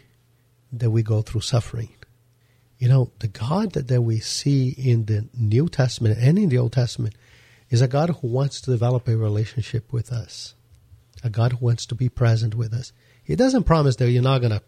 that 0.72 0.90
we 0.90 1.02
go 1.02 1.20
through 1.20 1.42
suffering? 1.42 1.90
You 2.78 2.88
know, 2.88 3.10
the 3.18 3.28
God 3.28 3.72
that, 3.72 3.88
that 3.88 4.00
we 4.00 4.18
see 4.18 4.70
in 4.70 5.04
the 5.04 5.28
New 5.36 5.68
Testament 5.68 6.18
and 6.18 6.38
in 6.38 6.48
the 6.48 6.56
Old 6.56 6.72
Testament 6.72 7.14
is 7.68 7.82
a 7.82 7.88
God 7.88 8.08
who 8.08 8.28
wants 8.28 8.62
to 8.62 8.70
develop 8.70 9.06
a 9.08 9.16
relationship 9.16 9.92
with 9.92 10.10
us, 10.10 10.54
a 11.22 11.28
God 11.28 11.52
who 11.52 11.66
wants 11.66 11.84
to 11.86 11.94
be 11.94 12.08
present 12.08 12.54
with 12.54 12.72
us. 12.72 12.92
He 13.24 13.36
doesn't 13.36 13.64
promise 13.64 13.96
that 13.96 14.10
you're 14.10 14.22
not 14.22 14.40
going 14.40 14.52
to 14.52 14.62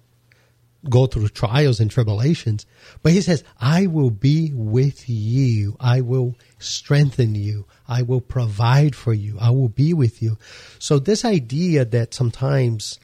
go 0.88 1.06
through 1.06 1.28
trials 1.28 1.80
and 1.80 1.90
tribulations, 1.90 2.64
but 3.02 3.12
he 3.12 3.20
says, 3.20 3.44
I 3.60 3.86
will 3.86 4.10
be 4.10 4.52
with 4.54 5.08
you. 5.08 5.76
I 5.80 6.00
will 6.00 6.36
strengthen 6.58 7.34
you. 7.34 7.66
I 7.88 8.02
will 8.02 8.20
provide 8.20 8.94
for 8.94 9.12
you. 9.12 9.36
I 9.40 9.50
will 9.50 9.68
be 9.68 9.94
with 9.94 10.22
you. 10.22 10.38
So 10.78 10.98
this 10.98 11.24
idea 11.24 11.84
that 11.84 12.14
sometimes 12.14 12.98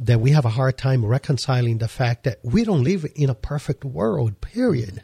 that 0.00 0.20
we 0.20 0.30
have 0.30 0.46
a 0.46 0.50
hard 0.50 0.78
time 0.78 1.04
reconciling 1.04 1.78
the 1.78 1.88
fact 1.88 2.24
that 2.24 2.38
we 2.42 2.64
don't 2.64 2.82
live 2.82 3.06
in 3.14 3.28
a 3.28 3.34
perfect 3.34 3.84
world, 3.84 4.40
period. 4.40 5.02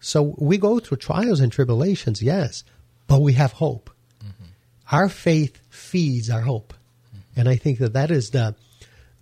So 0.00 0.34
we 0.38 0.58
go 0.58 0.80
through 0.80 0.96
trials 0.96 1.40
and 1.40 1.52
tribulations, 1.52 2.20
yes, 2.20 2.64
but 3.06 3.20
we 3.20 3.34
have 3.34 3.52
hope. 3.52 3.90
Mm-hmm. 4.20 4.44
Our 4.90 5.08
faith 5.08 5.60
feeds 5.68 6.28
our 6.28 6.40
hope. 6.40 6.74
Mm-hmm. 6.74 7.40
And 7.40 7.48
I 7.48 7.56
think 7.56 7.78
that 7.78 7.92
that 7.92 8.10
is 8.10 8.30
the, 8.30 8.56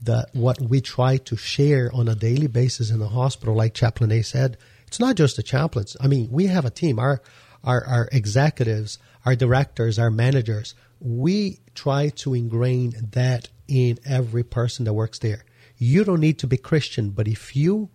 the, 0.00 0.28
what 0.32 0.60
we 0.60 0.80
try 0.80 1.16
to 1.18 1.36
share 1.36 1.90
on 1.92 2.08
a 2.08 2.14
daily 2.14 2.46
basis 2.46 2.90
in 2.90 2.98
the 2.98 3.08
hospital, 3.08 3.54
like 3.54 3.74
Chaplain 3.74 4.12
A 4.12 4.22
said. 4.22 4.56
It's 4.86 5.00
not 5.00 5.16
just 5.16 5.36
the 5.36 5.42
chaplains. 5.42 5.96
I 6.00 6.06
mean, 6.06 6.28
we 6.30 6.46
have 6.46 6.64
a 6.64 6.70
team. 6.70 6.98
Our, 6.98 7.20
our, 7.64 7.84
our 7.84 8.08
executives, 8.12 8.98
our 9.24 9.36
directors, 9.36 9.98
our 9.98 10.10
managers, 10.10 10.74
we 11.00 11.58
try 11.74 12.08
to 12.08 12.34
ingrain 12.34 12.94
that 13.12 13.48
in 13.66 13.98
every 14.06 14.42
person 14.42 14.84
that 14.84 14.94
works 14.94 15.18
there. 15.18 15.44
You 15.76 16.04
don't 16.04 16.20
need 16.20 16.38
to 16.40 16.46
be 16.46 16.56
Christian, 16.56 17.10
but 17.10 17.28
if 17.28 17.54
you 17.54 17.90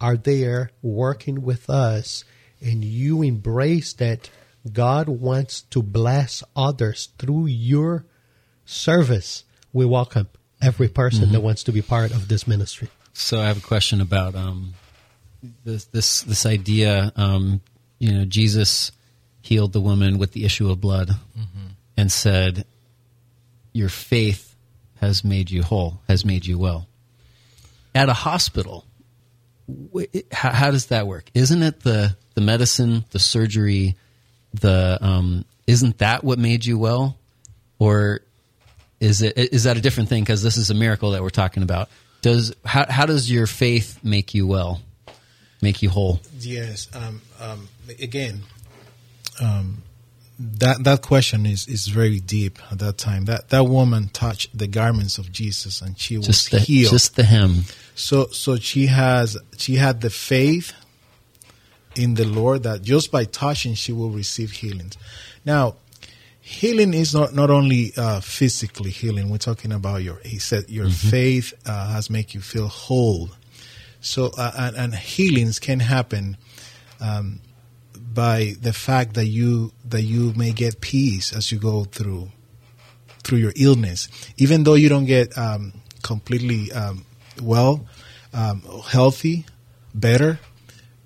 are 0.00 0.16
there 0.16 0.70
working 0.80 1.42
with 1.42 1.68
us 1.68 2.24
and 2.60 2.84
you 2.84 3.22
embrace 3.22 3.92
that 3.94 4.30
God 4.72 5.08
wants 5.08 5.62
to 5.62 5.82
bless 5.82 6.42
others 6.56 7.10
through 7.18 7.46
your 7.46 8.06
service, 8.64 9.44
we 9.72 9.84
welcome 9.84 10.28
every 10.60 10.88
person 10.88 11.24
mm-hmm. 11.24 11.32
that 11.32 11.40
wants 11.40 11.64
to 11.64 11.72
be 11.72 11.82
part 11.82 12.12
of 12.12 12.28
this 12.28 12.46
ministry. 12.46 12.88
So 13.12 13.40
I 13.40 13.46
have 13.46 13.58
a 13.58 13.66
question 13.66 14.00
about 14.00 14.34
um, 14.34 14.74
this 15.64 15.84
this 15.86 16.22
this 16.22 16.46
idea. 16.46 17.12
Um, 17.16 17.60
you 17.98 18.12
know, 18.12 18.24
Jesus 18.24 18.92
healed 19.40 19.72
the 19.72 19.80
woman 19.80 20.18
with 20.18 20.32
the 20.32 20.44
issue 20.44 20.70
of 20.70 20.80
blood 20.80 21.08
mm-hmm. 21.08 21.68
and 21.96 22.12
said, 22.12 22.64
"Your 23.72 23.88
faith 23.88 24.54
has 25.00 25.24
made 25.24 25.50
you 25.50 25.62
whole, 25.62 26.00
has 26.08 26.24
made 26.24 26.46
you 26.46 26.58
well." 26.58 26.86
At 27.94 28.08
a 28.08 28.14
hospital, 28.14 28.84
how, 30.30 30.52
how 30.52 30.70
does 30.70 30.86
that 30.86 31.06
work? 31.06 31.30
Isn't 31.34 31.62
it 31.62 31.80
the 31.80 32.16
the 32.34 32.40
medicine, 32.40 33.04
the 33.10 33.18
surgery, 33.18 33.96
the 34.54 34.98
um, 35.00 35.44
isn't 35.66 35.98
that 35.98 36.24
what 36.24 36.38
made 36.38 36.64
you 36.64 36.78
well, 36.78 37.18
or 37.78 38.20
is 39.00 39.22
it 39.22 39.36
is 39.36 39.64
that 39.64 39.76
a 39.76 39.80
different 39.80 40.08
thing? 40.08 40.22
Because 40.22 40.42
this 40.42 40.56
is 40.56 40.70
a 40.70 40.74
miracle 40.74 41.12
that 41.12 41.22
we're 41.22 41.30
talking 41.30 41.62
about. 41.62 41.88
Does 42.22 42.54
how 42.64 42.86
how 42.88 43.06
does 43.06 43.30
your 43.30 43.46
faith 43.46 44.00
make 44.02 44.34
you 44.34 44.46
well, 44.46 44.80
make 45.62 45.82
you 45.82 45.90
whole? 45.90 46.20
Yes. 46.40 46.88
Um, 46.94 47.22
um, 47.40 47.68
again, 48.00 48.42
um, 49.40 49.82
that 50.38 50.82
that 50.84 51.02
question 51.02 51.46
is 51.46 51.66
is 51.68 51.86
very 51.86 52.20
deep 52.20 52.58
at 52.70 52.78
that 52.80 52.98
time. 52.98 53.26
That 53.26 53.50
that 53.50 53.64
woman 53.64 54.08
touched 54.08 54.56
the 54.56 54.66
garments 54.66 55.18
of 55.18 55.30
Jesus 55.30 55.80
and 55.80 55.98
she 55.98 56.16
was 56.16 56.26
just 56.26 56.50
the, 56.50 56.58
healed. 56.58 56.92
Just 56.92 57.16
the 57.16 57.24
hem. 57.24 57.64
So 57.94 58.26
so 58.26 58.56
she 58.56 58.86
has 58.86 59.36
she 59.56 59.76
had 59.76 60.00
the 60.00 60.10
faith 60.10 60.72
in 61.94 62.14
the 62.14 62.24
Lord 62.24 62.62
that 62.62 62.82
just 62.82 63.10
by 63.10 63.24
touching 63.24 63.74
she 63.74 63.92
will 63.92 64.10
receive 64.10 64.52
healings. 64.52 64.96
Now, 65.44 65.76
healing 66.48 66.94
is 66.94 67.14
not 67.14 67.34
not 67.34 67.50
only 67.50 67.92
uh, 67.96 68.20
physically 68.20 68.90
healing. 68.90 69.28
We're 69.28 69.36
talking 69.36 69.70
about 69.70 70.02
your. 70.02 70.18
He 70.24 70.38
said 70.38 70.70
your 70.70 70.86
mm-hmm. 70.86 71.10
faith 71.10 71.52
uh, 71.66 71.92
has 71.92 72.08
make 72.08 72.32
you 72.32 72.40
feel 72.40 72.68
whole. 72.68 73.28
So 74.00 74.30
uh, 74.38 74.52
and, 74.56 74.76
and, 74.76 74.94
healings 74.94 75.58
can 75.58 75.80
happen. 75.80 76.36
Um, 77.00 77.40
by 78.14 78.56
the 78.60 78.72
fact 78.72 79.14
that 79.14 79.26
you 79.26 79.72
that 79.84 80.02
you 80.02 80.32
may 80.34 80.52
get 80.52 80.80
peace 80.80 81.36
as 81.36 81.52
you 81.52 81.58
go 81.58 81.84
through 81.84 82.30
through 83.22 83.38
your 83.38 83.52
illness, 83.54 84.08
even 84.38 84.64
though 84.64 84.74
you 84.74 84.88
don't 84.88 85.04
get 85.04 85.36
um, 85.36 85.74
completely 86.02 86.72
um, 86.72 87.04
well, 87.42 87.86
um, 88.32 88.62
healthy, 88.86 89.44
better, 89.94 90.40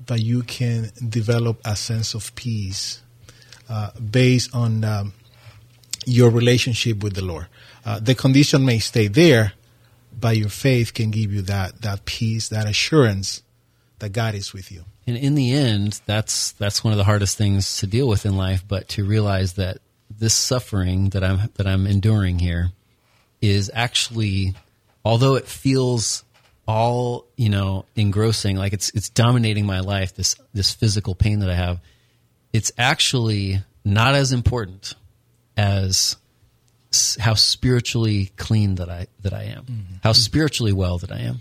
but 0.06 0.20
you 0.20 0.42
can 0.44 0.92
develop 1.08 1.60
a 1.64 1.74
sense 1.74 2.14
of 2.14 2.32
peace 2.36 3.02
uh, 3.68 3.90
based 3.98 4.54
on 4.54 4.84
um, 4.84 5.12
your 6.06 6.30
relationship 6.30 7.02
with 7.02 7.14
the 7.14 7.24
Lord. 7.24 7.46
Uh, 7.84 7.98
the 8.00 8.14
condition 8.14 8.64
may 8.64 8.78
stay 8.78 9.08
there, 9.08 9.52
but 10.18 10.36
your 10.36 10.48
faith 10.48 10.94
can 10.94 11.10
give 11.10 11.32
you 11.32 11.42
that 11.42 11.82
that 11.82 12.04
peace, 12.04 12.48
that 12.48 12.68
assurance 12.68 13.42
that 13.98 14.10
God 14.12 14.34
is 14.34 14.52
with 14.52 14.70
you. 14.70 14.84
And 15.06 15.16
in 15.16 15.34
the 15.34 15.52
end, 15.52 16.00
that's 16.06 16.52
that's 16.52 16.84
one 16.84 16.92
of 16.92 16.98
the 16.98 17.04
hardest 17.04 17.36
things 17.36 17.78
to 17.78 17.86
deal 17.86 18.06
with 18.06 18.24
in 18.24 18.36
life. 18.36 18.64
But 18.66 18.88
to 18.90 19.04
realize 19.04 19.54
that 19.54 19.78
this 20.10 20.34
suffering 20.34 21.10
that 21.10 21.24
I'm 21.24 21.50
that 21.54 21.66
I'm 21.66 21.86
enduring 21.86 22.38
here 22.38 22.70
is 23.40 23.70
actually, 23.74 24.54
although 25.04 25.34
it 25.34 25.46
feels 25.46 26.24
all 26.68 27.26
you 27.36 27.48
know 27.48 27.84
engrossing, 27.96 28.56
like 28.56 28.72
it's 28.72 28.90
it's 28.90 29.08
dominating 29.08 29.66
my 29.66 29.80
life. 29.80 30.14
This 30.14 30.36
this 30.52 30.72
physical 30.72 31.14
pain 31.14 31.40
that 31.40 31.50
I 31.50 31.54
have, 31.54 31.80
it's 32.52 32.70
actually 32.78 33.62
not 33.84 34.14
as 34.14 34.32
important 34.32 34.94
as 35.56 36.16
how 37.18 37.34
spiritually 37.34 38.30
clean 38.36 38.76
that 38.76 38.88
I 38.88 39.06
that 39.20 39.32
I 39.32 39.44
am, 39.44 39.64
mm-hmm. 39.64 39.94
how 40.02 40.12
spiritually 40.12 40.72
well 40.72 40.98
that 40.98 41.10
I 41.10 41.20
am 41.20 41.40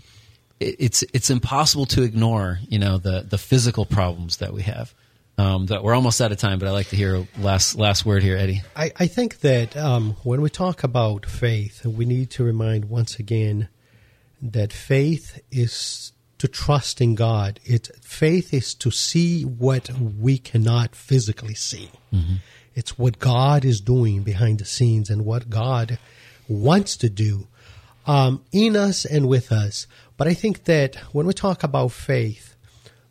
it's 0.62 1.02
it's 1.12 1.30
impossible 1.30 1.86
to 1.86 2.02
ignore 2.02 2.58
you 2.68 2.78
know 2.78 2.98
the 2.98 3.22
the 3.28 3.38
physical 3.38 3.84
problems 3.84 4.38
that 4.38 4.52
we 4.52 4.62
have. 4.62 4.94
Um, 5.38 5.64
that 5.66 5.82
we're 5.82 5.94
almost 5.94 6.20
out 6.20 6.30
of 6.30 6.36
time, 6.36 6.58
but 6.58 6.68
I'd 6.68 6.72
like 6.72 6.88
to 6.88 6.96
hear 6.96 7.26
last 7.38 7.74
last 7.74 8.04
word 8.04 8.22
here, 8.22 8.36
Eddie. 8.36 8.62
I, 8.76 8.92
I 8.96 9.06
think 9.06 9.40
that 9.40 9.74
um, 9.76 10.14
when 10.24 10.42
we 10.42 10.50
talk 10.50 10.84
about 10.84 11.24
faith, 11.24 11.86
we 11.86 12.04
need 12.04 12.30
to 12.32 12.44
remind 12.44 12.84
once 12.84 13.18
again 13.18 13.68
that 14.42 14.74
faith 14.74 15.40
is 15.50 16.12
to 16.36 16.48
trust 16.48 17.00
in 17.00 17.14
God. 17.14 17.60
It 17.64 17.90
faith 18.02 18.52
is 18.52 18.74
to 18.74 18.90
see 18.90 19.42
what 19.42 19.90
we 19.98 20.36
cannot 20.36 20.94
physically 20.94 21.54
see. 21.54 21.90
Mm-hmm. 22.12 22.34
It's 22.74 22.98
what 22.98 23.18
God 23.18 23.64
is 23.64 23.80
doing 23.80 24.22
behind 24.22 24.58
the 24.58 24.64
scenes 24.64 25.10
and 25.10 25.24
what 25.24 25.50
God 25.50 25.98
wants 26.48 26.96
to 26.98 27.08
do 27.08 27.46
um, 28.06 28.42
in 28.52 28.76
us 28.76 29.04
and 29.04 29.28
with 29.28 29.52
us. 29.52 29.86
But 30.16 30.28
I 30.28 30.34
think 30.34 30.64
that 30.64 30.96
when 31.12 31.26
we 31.26 31.32
talk 31.32 31.62
about 31.62 31.92
faith, 31.92 32.56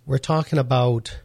we're 0.05 0.17
talking 0.17 0.59
about 0.59 1.19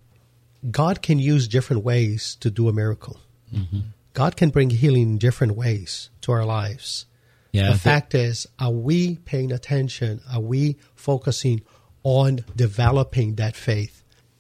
God 0.71 1.03
can 1.03 1.19
use 1.19 1.49
different 1.49 1.85
ways 1.85 2.37
to 2.41 2.51
do 2.51 2.69
a 2.69 2.73
miracle. 2.73 3.21
Mm-hmm. 3.55 3.81
God 4.13 4.37
can 4.37 4.51
bring 4.51 4.71
healing 4.71 5.03
in 5.03 5.19
different 5.19 5.57
ways 5.57 6.11
to 6.23 6.33
our 6.33 6.45
lives. 6.45 7.07
Yeah, 7.53 7.71
the 7.71 7.79
fact 7.79 8.15
is, 8.15 8.47
are 8.59 8.71
we 8.71 9.17
paying 9.17 9.53
attention? 9.53 10.21
Are 10.31 10.41
we 10.41 10.77
focusing 10.95 11.63
on 12.03 12.45
developing 12.55 13.37
that 13.37 13.57
faith? 13.57 13.96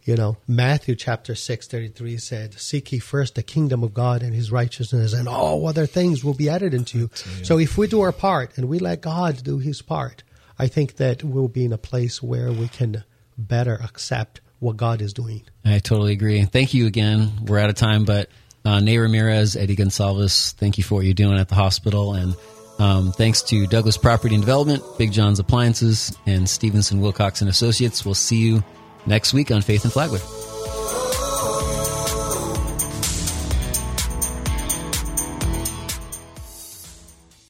You 0.07 0.15
know, 0.15 0.37
Matthew 0.47 0.95
chapter 0.95 1.35
6, 1.35 1.67
33 1.67 2.17
said, 2.19 2.55
Seek 2.61 2.93
ye 2.93 3.01
first 3.01 3.35
the 3.35 3.43
kingdom 3.43 3.83
of 3.83 3.93
God 3.93 4.23
and 4.23 4.33
his 4.33 4.53
righteousness, 4.53 5.13
and 5.13 5.29
all 5.29 5.67
other 5.67 5.85
things 5.85 6.23
will 6.23 6.33
be 6.33 6.49
added 6.49 6.77
unto 6.77 6.99
you. 6.99 7.11
So 7.43 7.59
if 7.59 7.77
we 7.77 7.89
do 7.89 8.03
our 8.03 8.13
part 8.13 8.57
and 8.57 8.69
we 8.69 8.79
let 8.79 9.01
God 9.01 9.43
do 9.43 9.59
his 9.59 9.83
part, 9.83 10.23
I 10.61 10.69
think 10.69 10.97
that 10.99 11.25
we'll 11.25 11.49
be 11.49 11.65
in 11.65 11.73
a 11.73 11.79
place 11.79 12.23
where 12.23 12.53
we 12.53 12.69
can 12.69 13.03
better 13.37 13.75
accept 13.83 14.41
what 14.61 14.77
God 14.77 15.03
is 15.03 15.13
doing. 15.13 15.43
I 15.65 15.81
totally 15.81 16.13
agree. 16.13 16.41
Thank 16.45 16.73
you 16.73 16.87
again. 16.87 17.45
We're 17.45 17.59
out 17.59 17.69
of 17.71 17.75
time, 17.75 18.05
but 18.05 18.31
uh, 18.65 18.79
Ney 18.79 18.99
Ramirez, 18.99 19.57
Eddie 19.57 19.75
Goncalves, 19.75 20.53
thank 20.53 20.79
you 20.79 20.85
for 20.85 20.95
what 20.95 21.05
you're 21.05 21.15
doing 21.15 21.37
at 21.37 21.49
the 21.49 21.57
hospital. 21.57 22.15
And 22.15 22.37
um, 22.79 23.11
thanks 23.11 23.43
to 23.43 23.67
Douglas 23.67 23.97
Property 23.99 24.37
and 24.37 24.45
Development, 24.45 24.85
Big 24.99 25.11
John's 25.11 25.41
Appliances, 25.41 26.17
and 26.27 26.49
Stevenson 26.49 27.01
Wilcox 27.01 27.41
and 27.41 27.51
Associates. 27.51 28.05
We'll 28.05 28.15
see 28.15 28.37
you 28.37 28.65
next 29.07 29.33
week 29.33 29.51
on 29.51 29.63
Faith 29.63 29.85
and 29.85 29.93
Flagler. 29.93 30.21